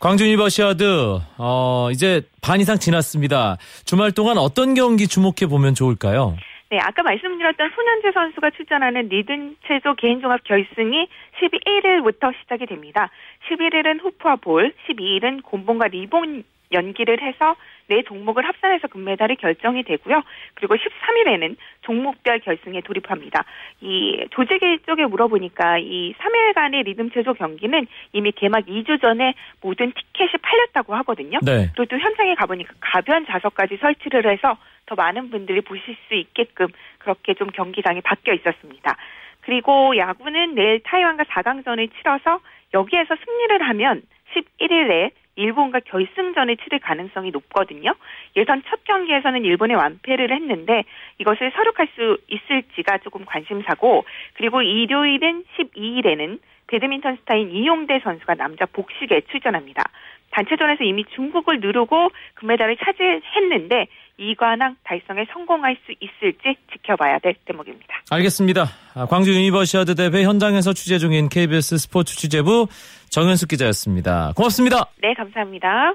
광주 0.00 0.24
유니버시아드 0.26 1.18
어, 1.38 1.88
이제 1.92 2.22
반 2.42 2.60
이상 2.60 2.78
지났습니다. 2.78 3.56
주말 3.84 4.12
동안 4.12 4.38
어떤 4.38 4.74
경기 4.74 5.06
주목해 5.06 5.46
보면 5.48 5.74
좋을까요? 5.74 6.36
네, 6.68 6.78
아까 6.80 7.02
말씀드렸던 7.02 7.70
손연재 7.70 8.10
선수가 8.12 8.50
출전하는 8.50 9.08
리듬 9.08 9.56
체조 9.66 9.94
개인종합 9.94 10.42
결승이 10.42 11.08
11일부터 11.40 12.34
시작이 12.40 12.66
됩니다. 12.66 13.08
11일은 13.48 14.02
후프와 14.02 14.36
볼, 14.36 14.72
12일은 14.88 15.44
곤봉과 15.44 15.88
리본 15.88 16.42
연기를 16.72 17.22
해서 17.22 17.54
네 17.88 18.02
종목을 18.02 18.44
합산해서 18.44 18.88
금메달이 18.88 19.36
결정이 19.36 19.84
되고요. 19.84 20.22
그리고 20.54 20.74
13일에는 20.74 21.56
종목별 21.82 22.40
결승에 22.40 22.80
돌입합니다. 22.80 23.44
이 23.80 24.26
조직위 24.30 24.80
쪽에 24.86 25.06
물어보니까 25.06 25.78
이 25.78 26.14
3일간의 26.14 26.84
리듬 26.84 27.10
체조 27.12 27.34
경기는 27.34 27.86
이미 28.12 28.32
개막 28.32 28.66
2주 28.66 29.00
전에 29.00 29.34
모든 29.60 29.92
티켓이 29.92 30.32
팔렸다고 30.42 30.96
하거든요. 30.96 31.38
네. 31.42 31.70
그리고 31.76 31.84
또 31.84 31.98
현장에 31.98 32.34
가보니까 32.34 32.74
가변 32.80 33.24
좌석까지 33.26 33.76
설치를 33.76 34.28
해서 34.28 34.56
더 34.86 34.94
많은 34.94 35.30
분들이 35.30 35.60
보실 35.60 35.96
수 36.08 36.14
있게끔 36.14 36.68
그렇게 36.98 37.34
좀 37.34 37.48
경기장이 37.48 38.00
바뀌어 38.00 38.34
있었습니다. 38.34 38.96
그리고 39.42 39.96
야구는 39.96 40.54
내일 40.54 40.80
타이완과 40.82 41.24
4강전을 41.24 41.90
치러서 41.98 42.40
여기에서 42.74 43.14
승리를 43.24 43.68
하면 43.68 44.02
11일에 44.34 45.12
일본과 45.36 45.80
결승전을 45.80 46.56
치를 46.56 46.78
가능성이 46.80 47.30
높거든요. 47.30 47.94
예선 48.36 48.62
첫 48.68 48.84
경기에서는 48.84 49.44
일본에 49.44 49.74
완패를 49.74 50.32
했는데 50.32 50.84
이것을 51.18 51.52
서륙할 51.54 51.88
수 51.94 52.18
있을지가 52.28 52.98
조금 52.98 53.24
관심사고 53.24 54.04
그리고 54.34 54.62
일요일은 54.62 55.44
12일에는 55.58 56.38
배드민턴 56.68 57.16
스타인 57.16 57.50
이용대 57.50 58.00
선수가 58.00 58.34
남자 58.34 58.66
복식에 58.66 59.20
출전합니다. 59.30 59.82
단체전에서 60.30 60.84
이미 60.84 61.04
중국을 61.14 61.60
누르고 61.60 62.10
금메달을 62.34 62.76
차지했는데 62.78 63.86
이관왕 64.18 64.76
달성에 64.84 65.26
성공할 65.32 65.76
수 65.84 65.92
있을지 66.00 66.56
지켜봐야 66.72 67.18
될 67.18 67.34
대목입니다. 67.44 67.86
알겠습니다. 68.10 68.66
아, 68.94 69.06
광주 69.06 69.34
유니버시아드 69.34 69.94
대회 69.94 70.24
현장에서 70.24 70.72
취재 70.72 70.98
중인 70.98 71.28
KBS 71.28 71.76
스포츠 71.78 72.16
취재부 72.16 72.66
정현숙 73.10 73.50
기자였습니다. 73.50 74.32
고맙습니다. 74.34 74.86
네, 75.02 75.12
감사합니다. 75.14 75.94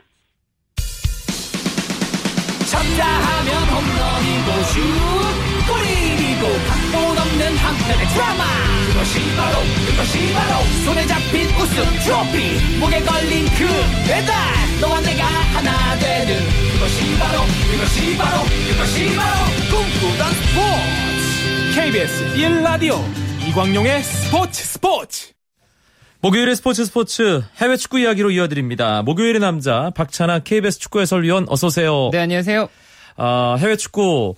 쳤다 2.70 3.06
하면 3.06 3.52
홈런이고 3.68 4.50
슛 4.70 4.80
골이고 5.68 6.44
각본 6.68 7.11
없는 7.42 7.58
한편의 7.58 8.08
드라마. 8.10 8.44
그것이 8.88 9.36
바로 9.36 9.58
그것이 9.88 10.34
바로 10.34 10.64
손에 10.86 11.08
잡힌 11.08 11.48
우승 11.56 11.84
트로피. 12.04 12.78
목에 12.80 13.02
걸린 13.02 13.46
그 13.46 13.68
배달 14.08 14.36
너와 14.80 15.02
내가 15.02 15.26
하나 15.26 15.98
되는. 15.98 16.40
그것이 16.74 17.18
바로 17.18 17.42
그것이 17.72 18.18
바로 18.18 18.44
그것이 18.44 19.16
바로 19.16 19.46
꿈꾸던 19.72 20.34
스포츠. 20.34 21.76
KBS 21.76 22.36
1라디오 22.36 23.00
이광용의 23.48 24.04
스포츠 24.04 24.64
스포츠. 24.64 25.32
목요일의 26.22 26.56
스포츠 26.56 26.86
스포츠. 26.86 27.44
해외 27.60 27.78
축구 27.78 28.00
이야기로 28.00 28.30
이어드립니다. 28.30 29.02
목요일의 29.02 29.42
남자 29.42 29.90
박찬아 29.96 30.40
KBS 30.40 30.78
축구 30.80 31.02
해설위원 31.02 31.48
어서 31.50 31.68
오세요. 31.68 32.10
네, 32.12 32.20
안녕하세요. 32.20 32.70
아, 33.18 33.56
해외 33.60 33.76
축구 33.76 34.36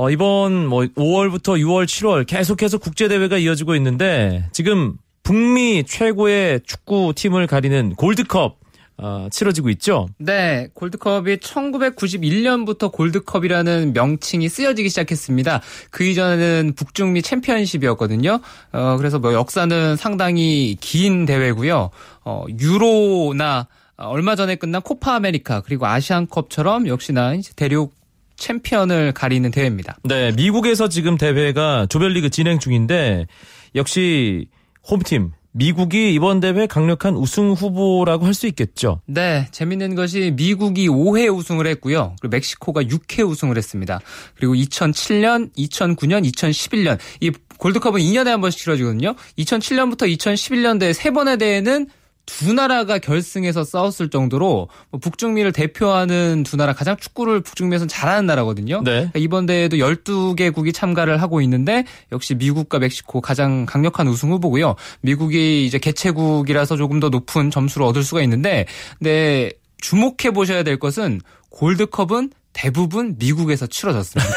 어, 0.00 0.10
이번 0.10 0.68
뭐 0.68 0.82
5월부터 0.82 1.58
6월, 1.58 1.84
7월 1.84 2.24
계속해서 2.24 2.78
국제 2.78 3.08
대회가 3.08 3.36
이어지고 3.36 3.74
있는데 3.74 4.48
지금 4.52 4.94
북미 5.24 5.82
최고의 5.82 6.60
축구 6.64 7.12
팀을 7.16 7.48
가리는 7.48 7.96
골드컵 7.96 8.60
어, 8.98 9.26
치러지고 9.32 9.70
있죠. 9.70 10.08
네, 10.18 10.68
골드컵이 10.74 11.38
1991년부터 11.38 12.92
골드컵이라는 12.92 13.92
명칭이 13.92 14.48
쓰여지기 14.48 14.88
시작했습니다. 14.88 15.62
그 15.90 16.04
이전에는 16.04 16.74
북중미 16.76 17.22
챔피언십이었거든요. 17.22 18.38
어, 18.70 18.96
그래서 18.98 19.18
뭐 19.18 19.32
역사는 19.32 19.96
상당히 19.96 20.76
긴 20.80 21.26
대회고요. 21.26 21.90
어, 22.24 22.44
유로나 22.56 23.66
얼마 23.96 24.36
전에 24.36 24.54
끝난 24.54 24.80
코파 24.80 25.16
아메리카 25.16 25.62
그리고 25.62 25.86
아시안컵처럼 25.86 26.86
역시나 26.86 27.34
대륙 27.56 27.97
챔피언을 28.38 29.12
가리는 29.12 29.50
대회입니다. 29.50 29.98
네, 30.04 30.32
미국에서 30.32 30.88
지금 30.88 31.18
대회가 31.18 31.86
조별리그 31.86 32.30
진행 32.30 32.58
중인데 32.58 33.26
역시 33.74 34.46
홈팀 34.88 35.32
미국이 35.52 36.14
이번 36.14 36.38
대회 36.40 36.66
강력한 36.66 37.16
우승 37.16 37.52
후보라고 37.52 38.26
할 38.26 38.34
수 38.34 38.46
있겠죠. 38.46 39.00
네, 39.06 39.48
재밌는 39.50 39.96
것이 39.96 40.32
미국이 40.36 40.88
5회 40.88 41.34
우승을 41.36 41.66
했고요. 41.66 42.14
그리고 42.20 42.36
멕시코가 42.36 42.82
6회 42.84 43.28
우승을 43.28 43.56
했습니다. 43.56 43.98
그리고 44.36 44.54
2007년, 44.54 45.50
2009년, 45.56 46.30
2011년 46.30 46.98
이 47.20 47.32
골드컵은 47.58 48.00
2년에 48.00 48.26
한 48.26 48.40
번씩 48.40 48.60
치러지거든요. 48.60 49.16
2007년부터 49.38 50.02
2011년대 50.16 50.92
세 50.92 51.10
번의 51.10 51.38
대회는 51.38 51.88
두 52.28 52.52
나라가 52.52 52.98
결승에서 52.98 53.64
싸웠을 53.64 54.10
정도로 54.10 54.68
뭐 54.90 55.00
북중미를 55.00 55.52
대표하는 55.52 56.42
두 56.42 56.58
나라 56.58 56.74
가장 56.74 56.98
축구를 56.98 57.40
북중미에서는 57.40 57.88
잘하는 57.88 58.26
나라거든요. 58.26 58.82
네. 58.84 58.90
그러니까 58.90 59.18
이번 59.18 59.46
대회도 59.46 59.78
12개국이 59.78 60.74
참가를 60.74 61.22
하고 61.22 61.40
있는데 61.40 61.84
역시 62.12 62.34
미국과 62.34 62.80
멕시코 62.80 63.22
가장 63.22 63.64
강력한 63.64 64.06
우승 64.08 64.30
후보고요. 64.30 64.76
미국이 65.00 65.64
이제 65.64 65.78
개최국이라서 65.78 66.76
조금 66.76 67.00
더 67.00 67.08
높은 67.08 67.50
점수를 67.50 67.86
얻을 67.86 68.02
수가 68.02 68.20
있는데 68.22 68.66
근데 68.98 69.50
주목해 69.78 70.32
보셔야 70.34 70.62
될 70.62 70.78
것은 70.78 71.22
골드컵은 71.48 72.30
대부분 72.58 73.14
미국에서 73.20 73.68
치러졌습니다. 73.68 74.34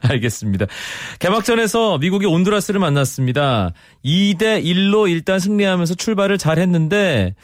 알겠습니다. 0.00 0.64
개막전에서 1.18 1.98
미국이 1.98 2.24
온두라스를 2.24 2.80
만났습니다. 2.80 3.74
2대 4.02 4.64
1로 4.64 5.10
일단 5.10 5.38
승리하면서 5.38 5.96
출발을 5.96 6.38
잘 6.38 6.58
했는데 6.58 7.34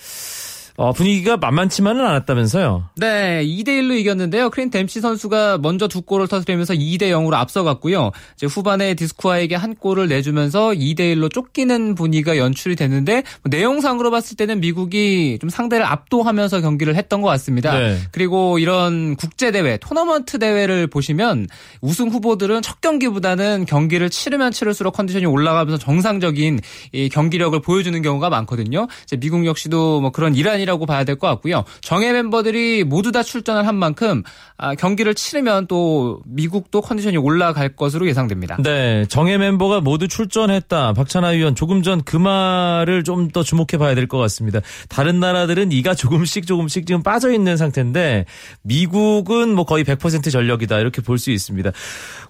어, 0.80 0.94
분위기가 0.94 1.36
만만치만은 1.36 2.02
않았다면서요. 2.02 2.88
네, 2.96 3.44
2대1로 3.44 3.98
이겼는데요. 3.98 4.48
크린 4.48 4.70
댐시 4.70 5.02
선수가 5.02 5.58
먼저 5.58 5.88
두 5.88 6.00
골을 6.00 6.26
터뜨리면서 6.26 6.72
2대0으로 6.72 7.34
앞서갔고요. 7.34 8.12
이제 8.34 8.46
후반에 8.46 8.94
디스쿠아에게 8.94 9.56
한 9.56 9.74
골을 9.74 10.08
내주면서 10.08 10.70
2대1로 10.70 11.30
쫓기는 11.30 11.94
분위기가 11.94 12.38
연출이 12.38 12.76
됐는데 12.76 13.24
뭐 13.42 13.50
내용상으로 13.50 14.10
봤을 14.10 14.38
때는 14.38 14.60
미국이 14.60 15.36
좀 15.38 15.50
상대를 15.50 15.84
압도하면서 15.84 16.62
경기를 16.62 16.96
했던 16.96 17.20
것 17.20 17.28
같습니다. 17.28 17.78
네. 17.78 17.98
그리고 18.10 18.58
이런 18.58 19.16
국제대회, 19.16 19.76
토너먼트 19.76 20.38
대회를 20.38 20.86
보시면 20.86 21.46
우승 21.82 22.08
후보들은 22.08 22.62
첫 22.62 22.80
경기보다는 22.80 23.66
경기를 23.66 24.08
치르면 24.08 24.52
치를수록 24.52 24.94
컨디션이 24.94 25.26
올라가면서 25.26 25.76
정상적인 25.76 26.58
이 26.92 27.10
경기력을 27.10 27.60
보여주는 27.60 28.00
경우가 28.00 28.30
많거든요. 28.30 28.88
이제 29.04 29.18
미국 29.18 29.44
역시도 29.44 30.00
뭐 30.00 30.10
그런 30.10 30.34
일환이 30.34 30.69
라고 30.70 30.86
봐야 30.86 31.04
될 31.04 31.16
것 31.16 31.26
같고요. 31.26 31.64
정예 31.82 32.12
멤버들이 32.12 32.84
모두 32.84 33.12
다 33.12 33.22
출전을 33.22 33.66
한 33.66 33.74
만큼 33.74 34.22
아, 34.56 34.74
경기를 34.74 35.14
치르면 35.14 35.66
또 35.66 36.20
미국도 36.26 36.80
컨디션이 36.82 37.16
올라갈 37.16 37.74
것으로 37.76 38.06
예상됩니다. 38.08 38.56
네, 38.62 39.04
정예 39.08 39.36
멤버가 39.38 39.80
모두 39.80 40.06
출전했다. 40.08 40.92
박찬하 40.94 41.28
위원 41.30 41.54
조금 41.54 41.82
전 41.82 42.00
그 42.04 42.16
말을 42.16 43.04
좀 43.04 43.28
더 43.32 43.42
주목해 43.42 43.76
봐야 43.78 43.94
될 43.94 44.06
것 44.06 44.18
같습니다. 44.18 44.60
다른 44.88 45.20
나라들은 45.20 45.72
이가 45.72 45.94
조금씩 45.94 46.46
조금씩 46.46 46.86
지금 46.86 47.02
빠져 47.02 47.30
있는 47.32 47.56
상태인데 47.56 48.24
미국은 48.62 49.54
뭐 49.54 49.64
거의 49.64 49.84
100% 49.84 50.30
전력이다 50.32 50.78
이렇게 50.78 51.02
볼 51.02 51.18
수 51.18 51.30
있습니다. 51.30 51.70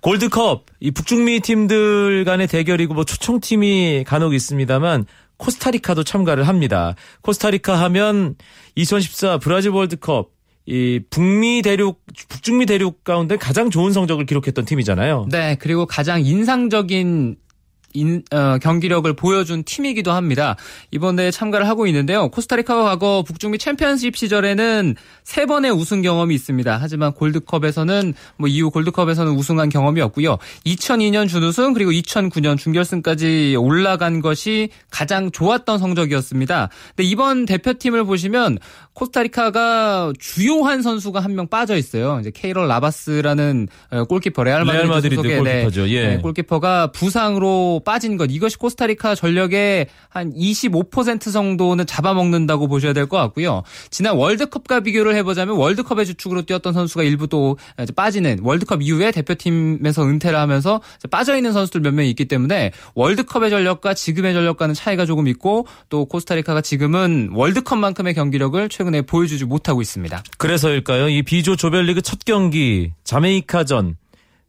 골드컵 0.00 0.64
이 0.81 0.90
북중미 0.90 1.40
팀들 1.40 2.24
간의 2.24 2.46
대결이고 2.48 2.94
뭐 2.94 3.05
초청팀이 3.05 4.05
간혹 4.07 4.35
있습니다만 4.35 5.05
코스타리카도 5.40 6.05
참가를 6.05 6.46
합니다. 6.46 6.94
코스타리카 7.22 7.81
하면 7.83 8.37
2014 8.76 9.38
브라질 9.38 9.70
월드컵 9.70 10.31
이 10.66 11.00
북미 11.11 11.62
대륙 11.62 12.03
북중미 12.29 12.66
대륙 12.66 13.03
가운데 13.03 13.37
가장 13.37 13.70
좋은 13.70 13.92
성적을 13.92 14.26
기록했던 14.26 14.66
팀이잖아요. 14.66 15.26
네, 15.31 15.57
그리고 15.59 15.87
가장 15.87 16.24
인상적인 16.24 17.37
인, 17.94 18.22
어, 18.33 18.59
경기력을 18.59 19.12
보여준 19.14 19.64
팀이기도 19.64 20.12
합니다. 20.12 20.57
이번 20.90 21.16
대회 21.16 21.31
참가를 21.31 21.68
하고 21.68 21.87
있는데요. 21.87 22.29
코스타리카가 22.29 22.83
과거 22.85 23.22
북중미 23.26 23.59
챔피언십 23.59 24.16
시절에는 24.16 24.96
세 25.24 25.46
번의 25.46 25.72
우승 25.72 26.03
경험이 26.03 26.35
있습니다. 26.35 26.79
하지만 26.81 27.12
골드컵에서는 27.12 28.14
뭐 28.37 28.48
이후 28.48 28.70
골드컵에서는 28.70 29.33
우승한 29.33 29.68
경험이 29.68 30.00
없고요. 30.03 30.38
2002년 30.66 31.29
준우승 31.29 31.72
그리고 31.72 31.90
2009년 31.90 32.57
준결승까지 32.59 33.57
올라간 33.59 34.20
것이 34.20 34.70
가장 34.90 35.31
좋았던 35.31 35.79
성적이었습니다. 35.79 36.68
근데 36.96 37.09
이번 37.09 37.46
대표팀을 37.46 38.05
보시면 38.05 38.59
코스타리카가 39.01 40.13
주요한 40.19 40.83
선수가 40.83 41.21
한 41.21 41.31
명 41.31 41.47
빠져 41.47 41.77
있어요. 41.77 42.19
이제 42.21 42.33
케일러 42.35 42.66
나바스라는 42.66 43.69
어, 43.93 44.05
골키퍼 44.05 44.43
레알 44.43 44.65
마드리드, 44.65 45.15
소속의 45.15 45.31
네, 45.31 45.39
골키퍼죠. 45.63 45.89
예. 45.91 46.09
네, 46.09 46.19
골키퍼가 46.19 46.91
부상으로 46.91 47.83
빠진 47.85 48.17
것 48.17 48.27
이것이 48.31 48.59
코스타리카 48.59 49.15
전력의 49.15 49.87
한 50.09 50.33
25% 50.35 51.33
정도는 51.33 51.87
잡아먹는다고 51.87 52.67
보셔야 52.67 52.93
될 52.93 53.07
것 53.07 53.17
같고요. 53.17 53.63
지난 53.91 54.17
월드컵과 54.17 54.81
비교를 54.81 55.15
해보자면 55.17 55.57
월드컵의 55.57 56.05
주축으로 56.07 56.43
뛰었던 56.43 56.73
선수가 56.75 57.03
일부 57.05 57.27
또 57.29 57.57
이제 57.81 57.93
빠지는 57.93 58.41
월드컵 58.43 58.83
이후에 58.83 59.11
대표팀에서 59.13 60.05
은퇴를 60.05 60.39
하면서 60.39 60.81
빠져 61.11 61.37
있는 61.37 61.53
선수들 61.53 61.81
몇 61.81 61.95
명 61.95 62.07
있기 62.07 62.27
때문에 62.27 62.73
월드컵의 62.95 63.51
전력과 63.51 63.95
지금의 63.95 64.33
전력과는 64.35 64.75
차이가 64.75 65.07
조금 65.07 65.27
있고 65.29 65.67
또 65.89 66.05
코스타리카가 66.07 66.61
지금은 66.61 67.31
월드컵만큼의 67.33 68.15
경기력을 68.15 68.69
최근 68.69 68.89
에 68.94 69.03
보여주지 69.03 69.44
못하고 69.44 69.81
있습니다. 69.83 70.22
그래서일까요? 70.38 71.09
이 71.09 71.22
비조 71.22 71.57
조별리그 71.57 72.03
첫 72.03 72.24
경기 72.24 72.92
자메이카전 73.05 73.96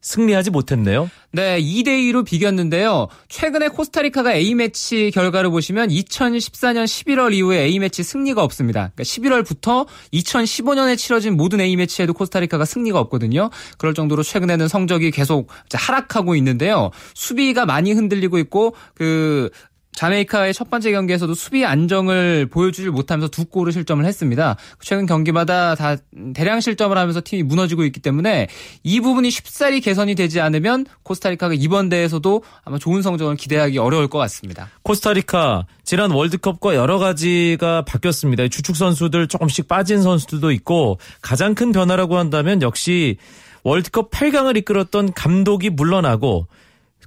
승리하지 0.02 0.50
못했네요. 0.50 1.08
네, 1.30 1.60
2대 1.60 1.86
2로 1.86 2.24
비겼는데요. 2.24 3.08
최근에 3.28 3.68
코스타리카가 3.68 4.34
A매치 4.34 5.12
결과를 5.14 5.50
보시면 5.50 5.88
2014년 5.88 6.84
11월 6.84 7.32
이후에 7.32 7.60
A매치 7.60 8.02
승리가 8.02 8.42
없습니다. 8.42 8.90
그러니까 8.94 9.04
11월부터 9.04 9.86
2015년에 10.12 10.98
치러진 10.98 11.36
모든 11.36 11.60
A매치에도 11.60 12.12
코스타리카가 12.12 12.64
승리가 12.64 12.98
없거든요. 13.00 13.48
그럴 13.78 13.94
정도로 13.94 14.22
최근에는 14.24 14.68
성적이 14.68 15.12
계속 15.12 15.48
하락하고 15.72 16.34
있는데요. 16.34 16.90
수비가 17.14 17.64
많이 17.64 17.92
흔들리고 17.92 18.38
있고 18.38 18.74
그 18.94 19.50
자메이카의 19.94 20.54
첫 20.54 20.70
번째 20.70 20.90
경기에서도 20.90 21.34
수비 21.34 21.64
안정을 21.64 22.46
보여주질 22.46 22.90
못하면서 22.90 23.28
두 23.28 23.44
골을 23.44 23.72
실점을 23.72 24.04
했습니다. 24.04 24.56
최근 24.80 25.06
경기마다 25.06 25.74
다 25.74 25.96
대량 26.34 26.60
실점을 26.60 26.96
하면서 26.96 27.20
팀이 27.22 27.42
무너지고 27.42 27.84
있기 27.84 28.00
때문에 28.00 28.48
이 28.82 29.00
부분이 29.00 29.30
쉽사리 29.30 29.80
개선이 29.80 30.14
되지 30.14 30.40
않으면 30.40 30.86
코스타리카가 31.02 31.54
이번 31.54 31.88
대회에서도 31.88 32.42
아마 32.64 32.78
좋은 32.78 33.02
성적을 33.02 33.36
기대하기 33.36 33.78
어려울 33.78 34.08
것 34.08 34.18
같습니다. 34.18 34.70
코스타리카 34.82 35.66
지난 35.84 36.10
월드컵과 36.10 36.74
여러 36.74 36.98
가지가 36.98 37.84
바뀌었습니다. 37.84 38.48
주축 38.48 38.76
선수들 38.76 39.28
조금씩 39.28 39.68
빠진 39.68 40.02
선수들도 40.02 40.52
있고 40.52 40.98
가장 41.20 41.54
큰 41.54 41.70
변화라고 41.70 42.16
한다면 42.16 42.62
역시 42.62 43.18
월드컵 43.62 44.10
8강을 44.10 44.56
이끌었던 44.56 45.12
감독이 45.12 45.70
물러나고 45.70 46.46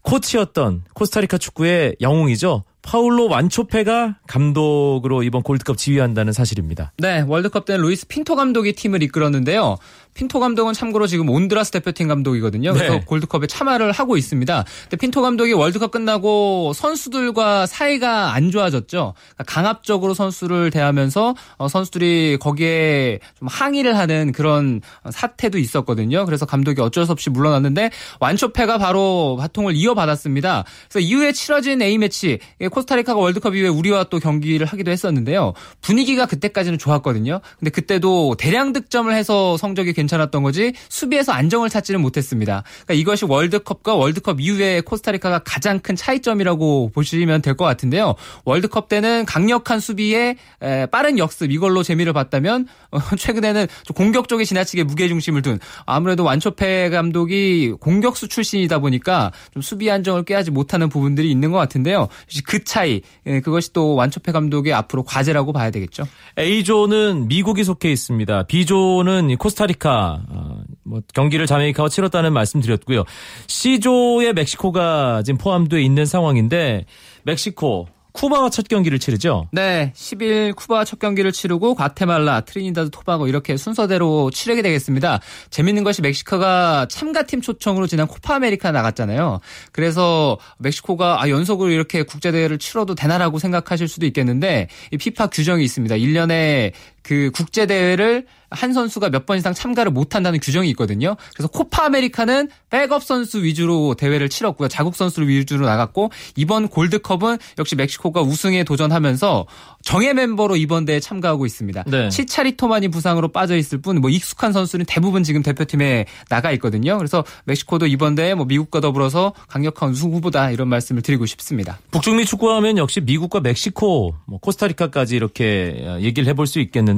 코치였던 0.03 0.83
코스타리카 0.93 1.37
축구의 1.37 1.97
영웅이죠. 1.99 2.63
파울로 2.85 3.27
완초페가 3.27 4.19
감독으로 4.27 5.23
이번 5.23 5.41
골드컵 5.41 5.77
지휘한다는 5.77 6.33
사실입니다. 6.33 6.93
네, 6.99 7.21
월드컵 7.27 7.65
때는 7.65 7.81
루이스 7.81 8.07
핀토 8.07 8.35
감독이 8.35 8.73
팀을 8.73 9.01
이끌었는데요. 9.03 9.77
핀토 10.15 10.39
감독은 10.39 10.73
참고로 10.73 11.07
지금 11.07 11.29
온두라스 11.29 11.71
대표팀 11.71 12.07
감독이거든요. 12.07 12.71
그래서 12.73 12.93
네. 12.93 13.01
골드컵에 13.05 13.47
참여를 13.47 13.91
하고 13.91 14.15
있습니다. 14.15 14.63
근데 14.83 14.97
핀토 14.97 15.21
감독이 15.21 15.51
월드컵 15.51 15.91
끝나고 15.91 16.71
선수들과 16.73 17.65
사이가 17.65 18.33
안 18.33 18.49
좋아졌죠. 18.49 19.13
그러니까 19.13 19.43
강압적으로 19.45 20.13
선수를 20.13 20.71
대하면서 20.71 21.35
어, 21.57 21.67
선수들이 21.67 22.37
거기에 22.39 23.19
좀 23.37 23.49
항의를 23.49 23.97
하는 23.97 24.31
그런 24.31 24.81
사태도 25.11 25.57
있었거든요. 25.57 26.25
그래서 26.25 26.45
감독이 26.45 26.79
어쩔 26.81 27.05
수 27.05 27.11
없이 27.11 27.29
물러났는데 27.29 27.91
완초페가 28.21 28.77
바로 28.77 29.35
바통을 29.37 29.75
이어받았습니다. 29.75 30.63
그래서 30.89 31.05
이후에 31.05 31.33
치러진 31.33 31.81
A매치 31.81 32.39
코스타리카가 32.71 33.19
월드컵 33.19 33.55
이후에 33.55 33.67
우리와 33.67 34.05
또 34.05 34.19
경기를 34.19 34.65
하기도 34.65 34.91
했었는데요. 34.91 35.53
분위기가 35.81 36.25
그때까지는 36.25 36.77
좋았거든요. 36.77 37.41
근데 37.59 37.69
그때도 37.69 38.35
대량 38.39 38.71
득점을 38.71 39.13
해서 39.13 39.57
성적이 39.57 39.91
괜찮았던 40.05 40.43
거지 40.43 40.73
수비에서 40.89 41.31
안정을 41.31 41.69
찾지는 41.69 41.99
못했습니다. 42.01 42.63
그러니까 42.85 42.93
이것이 42.93 43.25
월드컵과 43.25 43.95
월드컵 43.95 44.39
이후에 44.39 44.81
코스타리카가 44.81 45.39
가장 45.39 45.79
큰 45.79 45.95
차이점이라고 45.95 46.91
보시면 46.93 47.41
될 47.41 47.55
것 47.55 47.63
같은데요. 47.63 48.15
월드컵 48.43 48.89
때는 48.89 49.25
강력한 49.25 49.79
수비에 49.79 50.35
에, 50.61 50.85
빠른 50.87 51.17
역습 51.17 51.51
이걸로 51.51 51.83
재미를 51.83 52.11
봤다면 52.11 52.67
어, 52.91 52.99
최근에는 53.17 53.67
좀 53.83 53.95
공격 53.95 54.27
쪽에 54.27 54.43
지나치게 54.43 54.83
무게 54.83 55.07
중심을 55.07 55.41
둔 55.41 55.57
아무래도 55.85 56.25
완초페 56.25 56.89
감독이 56.89 57.71
공격수 57.79 58.27
출신이다 58.27 58.79
보니까 58.79 59.31
좀 59.53 59.61
수비 59.61 59.89
안정을 59.89 60.23
꾀하지 60.23 60.51
못하는 60.51 60.89
부분들이 60.89 61.31
있는 61.31 61.51
것 61.51 61.57
같은데요. 61.59 62.09
그 62.45 62.63
차이 62.65 63.01
예, 63.25 63.39
그것이 63.39 63.71
또 63.71 63.95
완초페 63.95 64.33
감독의 64.33 64.73
앞으로 64.73 65.03
과제라고 65.03 65.53
봐야 65.53 65.71
되겠죠. 65.71 66.03
A조는 66.37 67.29
미국이 67.29 67.63
속해 67.63 67.89
있습니다. 67.91 68.43
B조는 68.43 69.29
이 69.29 69.35
코스타리카 69.37 69.94
어, 69.95 70.61
뭐 70.83 71.01
경기를 71.13 71.45
자메이카와 71.45 71.89
치렀다는 71.89 72.33
말씀드렸고요. 72.33 73.03
C조에 73.47 74.33
멕시코가 74.33 75.23
지금 75.23 75.37
포함되어 75.37 75.79
있는 75.79 76.05
상황인데 76.05 76.85
멕시코 77.23 77.87
쿠바와 78.15 78.49
첫 78.49 78.67
경기를 78.69 78.97
치르죠. 78.97 79.47
네, 79.51 79.91
10일 79.93 80.55
쿠바 80.55 80.85
첫 80.85 80.99
경기를 80.99 81.31
치르고 81.33 81.75
과테말라, 81.75 82.41
트리니다드 82.41 82.89
토바고 82.89 83.27
이렇게 83.27 83.57
순서대로 83.57 84.31
치르게 84.31 84.61
되겠습니다. 84.61 85.19
재밌는 85.49 85.83
것이 85.83 86.01
멕시코가 86.01 86.87
참가팀 86.89 87.41
초청으로 87.41 87.87
지난 87.87 88.07
코파 88.07 88.35
아메리카 88.35 88.71
나갔잖아요. 88.71 89.41
그래서 89.73 90.37
멕시코가 90.59 91.21
아, 91.21 91.29
연속으로 91.29 91.69
이렇게 91.71 92.03
국제대회를 92.03 92.57
치러도 92.57 92.95
되나라고 92.95 93.37
생각하실 93.37 93.89
수도 93.89 94.05
있겠는데 94.05 94.69
이 94.91 94.97
피파 94.97 95.27
규정이 95.27 95.63
있습니다. 95.65 95.95
1년에 95.95 96.71
그 97.05 97.31
국제 97.33 97.65
대회를 97.65 98.25
한 98.51 98.71
선수가 98.71 99.09
몇 99.09 99.25
번 99.25 99.37
이상 99.37 99.53
참가를 99.53 99.91
못 99.91 100.15
한다는 100.15 100.39
규정이 100.39 100.69
있거든요. 100.69 101.17
그래서 101.33 101.47
코파 101.49 101.85
아메리카는 101.85 102.49
백업 102.69 103.03
선수 103.03 103.43
위주로 103.43 103.95
대회를 103.95 104.29
치렀고요. 104.29 104.67
자국 104.69 104.95
선수를 104.95 105.27
위주로 105.27 105.65
나갔고 105.65 106.11
이번 106.35 106.67
골드컵은 106.67 107.37
역시 107.57 107.75
멕시코 107.75 108.05
멕시코가 108.05 108.21
우승에 108.21 108.63
도전하면서 108.63 109.45
정예 109.83 110.13
멤버로 110.13 110.55
이번 110.55 110.85
대회에 110.85 110.99
참가하고 110.99 111.45
있습니다. 111.45 111.83
네. 111.87 112.09
치차리토만이 112.09 112.89
부상으로 112.89 113.29
빠져 113.29 113.55
있을 113.55 113.79
뿐 113.81 113.95
뭐 114.01 114.09
익숙한 114.09 114.51
선수는 114.53 114.85
대부분 114.87 115.23
지금 115.23 115.41
대표팀에 115.41 116.05
나가 116.29 116.51
있거든요. 116.53 116.97
그래서 116.97 117.23
멕시코도 117.45 117.87
이번 117.87 118.13
대회 118.15 118.33
뭐 118.35 118.45
미국과 118.45 118.81
더불어서 118.81 119.33
강력한 119.47 119.89
우승 119.89 120.11
후보다 120.11 120.51
이런 120.51 120.67
말씀을 120.67 121.01
드리고 121.01 121.25
싶습니다. 121.25 121.79
북중미 121.91 122.25
축구하면 122.25 122.77
역시 122.77 122.99
미국과 123.01 123.39
멕시코, 123.39 124.15
뭐 124.25 124.39
코스타리카까지 124.39 125.15
이렇게 125.15 125.77
어, 125.85 125.99
얘기를 126.01 126.27
해볼 126.29 126.45
수 126.45 126.59
있겠는데 126.59 126.94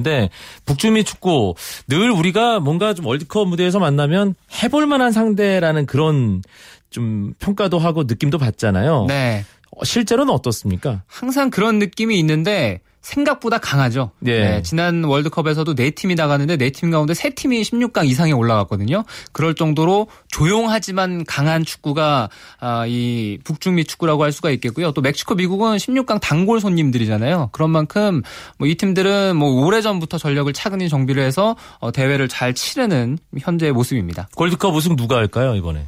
북중미 0.65 1.03
축구 1.03 1.55
늘 1.87 2.11
우리가 2.11 2.59
뭔가 2.59 2.93
좀 2.93 3.05
월드컵 3.05 3.47
무대에서 3.47 3.79
만나면 3.79 4.35
해볼 4.63 4.87
만한 4.87 5.11
상대라는 5.11 5.85
그런 5.85 6.41
좀 6.89 7.33
평가도 7.39 7.79
하고 7.79 8.03
느낌도 8.03 8.37
받잖아요. 8.37 9.05
네. 9.07 9.45
어, 9.71 9.83
실제로는 9.83 10.33
어떻습니까? 10.33 11.03
항상 11.07 11.49
그런 11.49 11.79
느낌이 11.79 12.17
있는데 12.19 12.81
생각보다 13.01 13.57
강하죠. 13.57 14.11
예. 14.25 14.39
네, 14.39 14.61
지난 14.61 15.03
월드컵에서도 15.03 15.75
네 15.75 15.91
팀이 15.91 16.15
나가는데 16.15 16.57
네 16.57 16.69
팀 16.71 16.91
가운데 16.91 17.13
세 17.13 17.29
팀이 17.31 17.61
16강 17.61 18.07
이상에 18.07 18.31
올라갔거든요. 18.33 19.03
그럴 19.31 19.55
정도로 19.55 20.07
조용하지만 20.29 21.23
강한 21.25 21.63
축구가 21.65 22.29
아, 22.59 22.85
이 22.87 23.39
북중미 23.43 23.85
축구라고 23.85 24.23
할 24.23 24.31
수가 24.31 24.51
있겠고요. 24.51 24.91
또 24.91 25.01
멕시코, 25.01 25.35
미국은 25.35 25.77
16강 25.77 26.19
단골 26.21 26.59
손님들이잖아요. 26.61 27.49
그런 27.53 27.69
만큼 27.71 28.21
뭐 28.59 28.67
이 28.67 28.75
팀들은 28.75 29.35
뭐 29.37 29.65
오래 29.65 29.81
전부터 29.81 30.17
전력을 30.17 30.51
차근히 30.53 30.89
정비를 30.89 31.23
해서 31.23 31.55
어, 31.79 31.91
대회를 31.91 32.27
잘 32.27 32.53
치르는 32.53 33.17
현재의 33.39 33.71
모습입니다. 33.71 34.27
골드컵 34.35 34.75
우승 34.75 34.95
누가 34.97 35.15
할까요 35.15 35.55
이번에? 35.55 35.85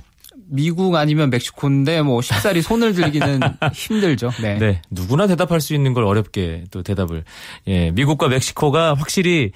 미국 0.49 0.95
아니면 0.95 1.29
멕시코인데 1.29 2.01
뭐 2.01 2.21
쉽사리 2.21 2.61
손을 2.61 2.93
들기는 2.93 3.39
힘들죠. 3.73 4.31
네. 4.41 4.57
네, 4.57 4.81
누구나 4.89 5.27
대답할 5.27 5.61
수 5.61 5.73
있는 5.73 5.93
걸 5.93 6.03
어렵게 6.03 6.65
또 6.71 6.81
대답을. 6.81 7.23
예, 7.67 7.91
미국과 7.91 8.27
멕시코가 8.27 8.95
확실히 8.95 9.51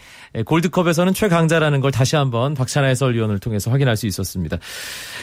골드컵에서는 0.46 1.14
최강자라는 1.14 1.82
걸 1.82 1.92
다시 1.92 2.16
한번 2.16 2.54
박찬하 2.54 2.90
해설위원을 2.90 3.40
통해서 3.40 3.72
확인할 3.72 3.98
수 3.98 4.08
있었습니다. 4.08 4.58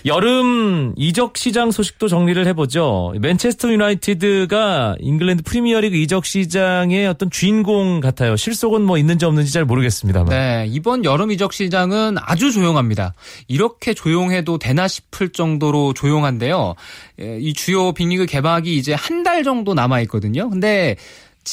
여름 0.06 0.94
이적 0.96 1.36
시장 1.36 1.70
소식도 1.70 2.08
정리를 2.08 2.44
해보죠. 2.48 3.14
맨체스터 3.20 3.72
유나이티드가 3.72 4.96
잉글랜드 4.98 5.42
프리미어리그 5.44 5.96
이적 5.96 6.24
시장의 6.24 7.06
어떤 7.06 7.30
주인공 7.30 8.00
같아요. 8.00 8.36
실속은 8.36 8.82
뭐 8.82 8.98
있는지 8.98 9.24
없는지 9.24 9.52
잘 9.52 9.64
모르겠습니다만. 9.64 10.30
네, 10.30 10.66
이번 10.68 11.04
여름 11.04 11.30
이적 11.30 11.52
시장은 11.52 12.16
아주 12.18 12.52
조용합니다. 12.52 13.14
이렇게 13.48 13.94
조용해도 13.94 14.58
되나 14.58 14.88
싶을 14.88 15.30
정도 15.30 15.59
로 15.70 15.92
조용한데요. 15.92 16.74
예, 17.20 17.38
이 17.40 17.52
주요 17.54 17.92
빅리그 17.92 18.26
개막이 18.26 18.76
이제 18.76 18.94
한 18.94 19.20
달 19.22 19.44
정도 19.44 19.74
남아 19.74 20.00
있거든요. 20.02 20.48
근데 20.48 20.96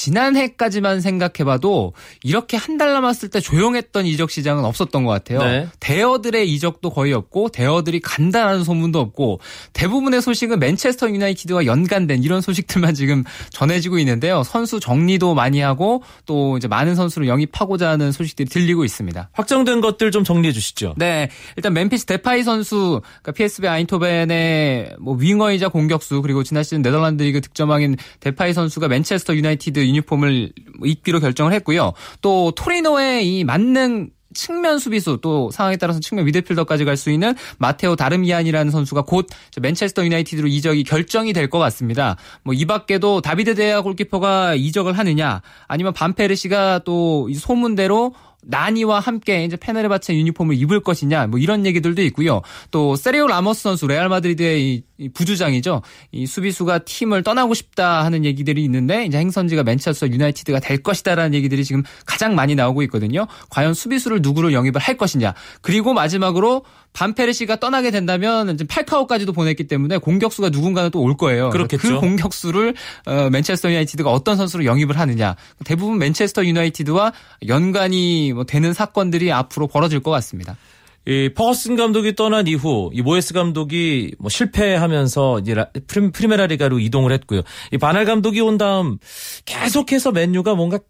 지난해까지만 0.02 1.02
생각해봐도 1.02 1.94
이렇게 2.24 2.56
한 2.56 2.78
달 2.78 2.94
남았을 2.94 3.30
때 3.30 3.40
조용했던 3.40 4.06
이적 4.06 4.30
시장은 4.30 4.64
없었던 4.64 5.04
것 5.04 5.10
같아요. 5.12 5.40
네. 5.40 5.68
대어들의 5.80 6.54
이적도 6.54 6.92
거의 6.92 7.12
없고 7.12 7.50
대어들이 7.50 8.00
간다라는 8.02 8.64
소문도 8.64 9.00
없고 9.00 9.40
대부분의 9.74 10.22
소식은 10.22 10.60
맨체스터 10.60 11.10
유나이티드와 11.10 11.66
연관된 11.66 12.22
이런 12.22 12.42
소식들만 12.42 12.94
지금 12.94 13.24
전해지고 13.50 13.98
있는데요. 14.00 14.44
선수 14.44 14.80
정리도 14.80 15.34
많이 15.34 15.60
하고 15.60 16.04
또 16.28 16.58
이제 16.58 16.68
많은 16.68 16.94
선수를 16.94 17.28
영입하고자 17.28 17.90
하는 17.90 18.12
소식들이 18.12 18.48
들리고 18.48 18.86
있습니다. 18.86 19.30
확정된 19.34 19.82
것들 19.82 20.12
좀 20.12 20.24
정리해 20.24 20.52
주시죠. 20.54 20.94
네, 20.98 21.30
일단 21.56 21.74
멤피스 21.74 22.06
데파이 22.06 22.44
선수, 22.44 23.02
그러니까 23.24 23.32
PSV 23.32 23.68
아인트호벤의 23.70 24.98
뭐 25.00 25.16
윙어이자 25.16 25.70
공격수 25.70 26.22
그리고 26.22 26.44
지난 26.44 26.62
시즌 26.62 26.84
네덜란드 26.84 27.24
리그 27.24 27.42
득점왕인 27.42 27.96
데파이 28.20 28.54
선수가 28.54 28.88
맨체스터 28.88 29.36
유나이티드 29.36 29.80
유니폼을 29.88 30.54
입기로 30.84 31.19
결정을 31.19 31.54
했고요. 31.54 31.93
또 32.21 32.52
토리노의 32.52 33.28
이 33.28 33.43
만능 33.43 34.10
측면 34.34 34.78
수비수 34.78 35.17
또 35.23 35.50
상황에 35.50 35.78
따라서 35.78 36.00
측면 36.00 36.26
미드필더까지 36.26 36.86
갈 36.86 36.95
수 36.95 37.10
있는 37.10 37.34
마테오 37.58 37.95
다르미안이라는 37.95 38.71
선수가 38.71 39.04
곧 39.04 39.26
맨체스터 39.60 40.06
유나이티드로 40.06 40.47
이적이 40.47 40.84
결정이 40.84 41.34
될 41.34 41.50
것 41.50 41.58
같습니다. 41.60 42.17
뭐 42.43 42.54
이 42.54 42.65
밖에도 42.65 43.21
다비드 43.21 43.56
데헤아 43.56 43.82
골키퍼가 43.82 44.54
이적을 44.56 44.93
하느냐 44.97 45.41
아니면 45.67 45.93
반페르시가 45.93 46.80
또 46.80 47.20
이 47.20 47.34
소문대로 47.34 48.13
나니와 48.43 49.00
함께 49.00 49.43
이제 49.43 49.58
페네르바체 49.58 50.13
유니폼을 50.15 50.56
입을 50.56 50.82
것이냐 50.82 51.28
뭐 51.28 51.39
이런 51.39 51.65
얘기들도 51.65 52.02
있고요. 52.04 52.41
또 52.71 52.95
세르히오 52.96 53.28
라모스 53.28 53.63
선수 53.63 53.88
레알 53.88 54.10
마드리드의 54.10 54.63
이, 54.63 54.84
이 54.97 55.10
부주장이죠. 55.10 55.82
이 56.12 56.26
수비수가 56.26 56.80
팀을 56.80 57.23
떠나고 57.23 57.54
싶다 57.54 58.06
하는 58.06 58.26
얘기들이 58.26 58.63
있는데 58.63 59.06
이제 59.06 59.17
행선지가 59.17 59.63
맨체스터 59.63 60.08
유나이티드가 60.08 60.60
될 60.60 60.78
것이다라는 60.78 61.34
얘기들이 61.34 61.63
지금 61.65 61.84
가장 62.06 62.36
많이 62.36 62.56
나오고 62.56 62.84
있거든요. 62.84 63.28
과연 63.50 63.73
수비수를 63.73 64.21
누구를 64.21 64.54
영입을 64.54 64.80
할 64.80 64.97
것이냐. 64.97 65.34
그리고 65.62 65.93
마지막으로 65.93 66.63
반페르시가 66.98 67.58
떠나게 67.58 67.92
된다면 67.92 68.50
이제 68.50 68.66
팔카오까지도 68.66 69.32
보냈기 69.34 69.68
때문에 69.68 69.98
공격수가 70.00 70.50
누군가는 70.50 70.90
또 70.90 71.00
올 71.00 71.16
거예요. 71.16 71.52
그렇겠죠. 71.52 71.88
그 71.88 72.00
공격수를 72.00 72.74
어, 73.06 73.30
맨체스터 73.30 73.70
유나이티드가 73.70 74.12
어떤 74.12 74.36
선수로 74.36 74.66
영입을 74.66 74.98
하느냐. 75.00 75.36
대부분 75.64 76.00
맨체스터 76.00 76.44
유나이티드와 76.46 77.14
연관이 77.48 78.34
뭐 78.34 78.44
되는 78.46 78.74
사건들이 78.74 79.32
앞으로 79.32 79.68
벌어질 79.68 80.00
것 80.02 80.10
같습니다. 80.12 80.58
이 81.06 81.30
퍼거슨 81.34 81.76
감독이 81.78 82.16
떠난 82.16 82.48
이후 82.48 82.90
이 82.94 83.02
모예스 83.02 83.34
감독이 83.34 84.14
뭐 84.20 84.30
실패하면서 84.30 85.40
이제 85.40 85.54
라- 85.54 85.70
프리- 85.86 86.12
프리메라 86.12 86.48
리가로 86.48 86.80
이동을 86.80 87.12
했고요. 87.14 87.44
이 87.72 87.78
반할 87.78 88.04
감독이 88.06 88.42
온 88.42 88.58
다음 88.58 88.98
계속해서 89.46 90.12
맨유가 90.12 90.56
뭔가 90.56 90.80
겨- 90.80 90.84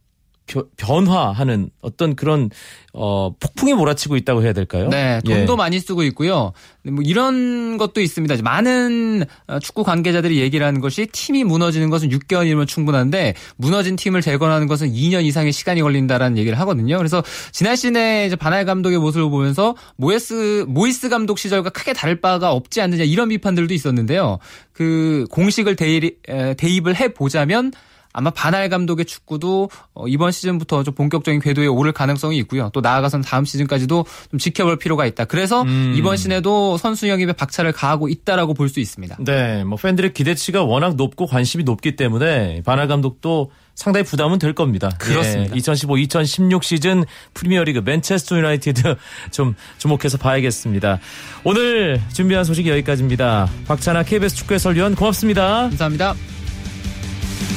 변화하는 0.77 1.69
어떤 1.81 2.15
그런 2.15 2.49
어 2.93 3.33
폭풍이 3.39 3.73
몰아치고 3.73 4.15
있다고 4.15 4.43
해야 4.43 4.53
될까요? 4.53 4.87
네, 4.89 5.19
예. 5.25 5.33
돈도 5.35 5.55
많이 5.55 5.79
쓰고 5.79 6.03
있고요. 6.03 6.53
뭐 6.83 7.03
이런 7.03 7.77
것도 7.77 8.01
있습니다. 8.01 8.35
많은 8.41 9.25
어, 9.47 9.59
축구 9.59 9.83
관계자들이 9.83 10.39
얘기를 10.39 10.65
하는 10.65 10.81
것이 10.81 11.07
팀이 11.07 11.43
무너지는 11.43 11.89
것은 11.89 12.09
6개월이면 12.09 12.67
충분한데 12.67 13.35
무너진 13.57 13.95
팀을 13.95 14.21
재건하는 14.21 14.67
것은 14.67 14.91
2년 14.91 15.25
이상의 15.25 15.51
시간이 15.51 15.81
걸린다라는 15.81 16.37
얘기를 16.37 16.57
하거든요. 16.59 16.97
그래서 16.97 17.23
지난 17.51 17.75
시즌에 17.75 18.25
이제 18.25 18.35
바날 18.35 18.65
감독의 18.65 18.99
모습을 18.99 19.29
보면서 19.29 19.75
모에스 19.97 20.65
모이스 20.67 21.09
감독 21.09 21.39
시절과 21.39 21.69
크게 21.71 21.93
다를 21.93 22.21
바가 22.21 22.51
없지 22.51 22.81
않느냐 22.81 23.03
이런 23.03 23.29
비판들도 23.29 23.73
있었는데요. 23.73 24.39
그 24.71 25.25
공식을 25.31 25.75
대입, 25.75 26.19
에, 26.29 26.53
대입을 26.53 26.95
해 26.95 27.13
보자면 27.13 27.71
아마 28.17 28.31
바날 28.31 28.67
감독의 28.67 29.05
축구도 29.05 29.69
어, 29.93 30.07
이번 30.07 30.31
시즌부터 30.31 30.81
좀 30.81 30.95
본격적인 30.95 31.39
궤도에 31.39 31.67
오를 31.67 31.91
가능성이 31.91 32.37
있고요. 32.39 32.71
또 32.73 32.81
나아가서는 32.81 33.23
다음 33.23 33.45
시즌까지도 33.45 34.05
좀 34.31 34.39
지켜볼 34.39 34.79
필요가 34.79 35.05
있다. 35.05 35.25
그래서 35.25 35.61
음. 35.61 35.93
이번 35.95 36.17
시즌에도 36.17 36.77
선수 36.77 37.07
영입에 37.07 37.33
박차를 37.33 37.71
가하고 37.73 38.09
있다라고 38.09 38.53
볼 38.55 38.67
수 38.69 38.79
있습니다. 38.81 39.17
네, 39.19 39.63
뭐 39.63 39.77
팬들의 39.77 40.13
기대치가 40.13 40.63
워낙 40.63 40.95
높고 40.95 41.25
관심이 41.27 41.63
높기 41.63 41.95
때문에 41.95 42.63
바날 42.65 42.87
감독도 42.87 43.51
상당히 43.75 44.03
부담은 44.03 44.39
될 44.39 44.53
겁니다. 44.53 44.89
그렇습니다. 44.97 45.55
2015-2016 45.55 46.63
시즌 46.63 47.05
프리미어리그 47.35 47.81
맨체스터 47.85 48.37
유나이티드 48.37 48.95
좀 49.31 49.55
주목해서 49.77 50.17
봐야겠습니다. 50.17 50.99
오늘 51.43 52.01
준비한 52.11 52.43
소식이 52.43 52.67
여기까지입니다. 52.71 53.47
박찬아 53.67 54.03
KBS 54.03 54.35
축구 54.35 54.55
해설위원 54.55 54.95
고맙습니다. 54.95 55.69
감사합니다. 55.69 56.15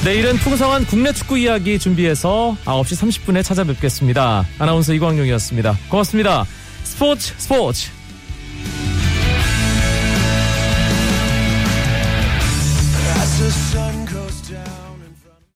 내일은 0.03 0.35
풍성한 0.37 0.85
국내 0.85 1.13
축구 1.13 1.37
이야기 1.37 1.77
준비해서 1.77 2.57
9시 2.65 3.25
30분에 3.25 3.43
찾아뵙겠습니다. 3.43 4.45
아나운서 4.57 4.93
이광용이었습니다. 4.93 5.77
고맙습니다. 5.89 6.45
스포츠 6.83 7.33
스포츠 7.37 7.91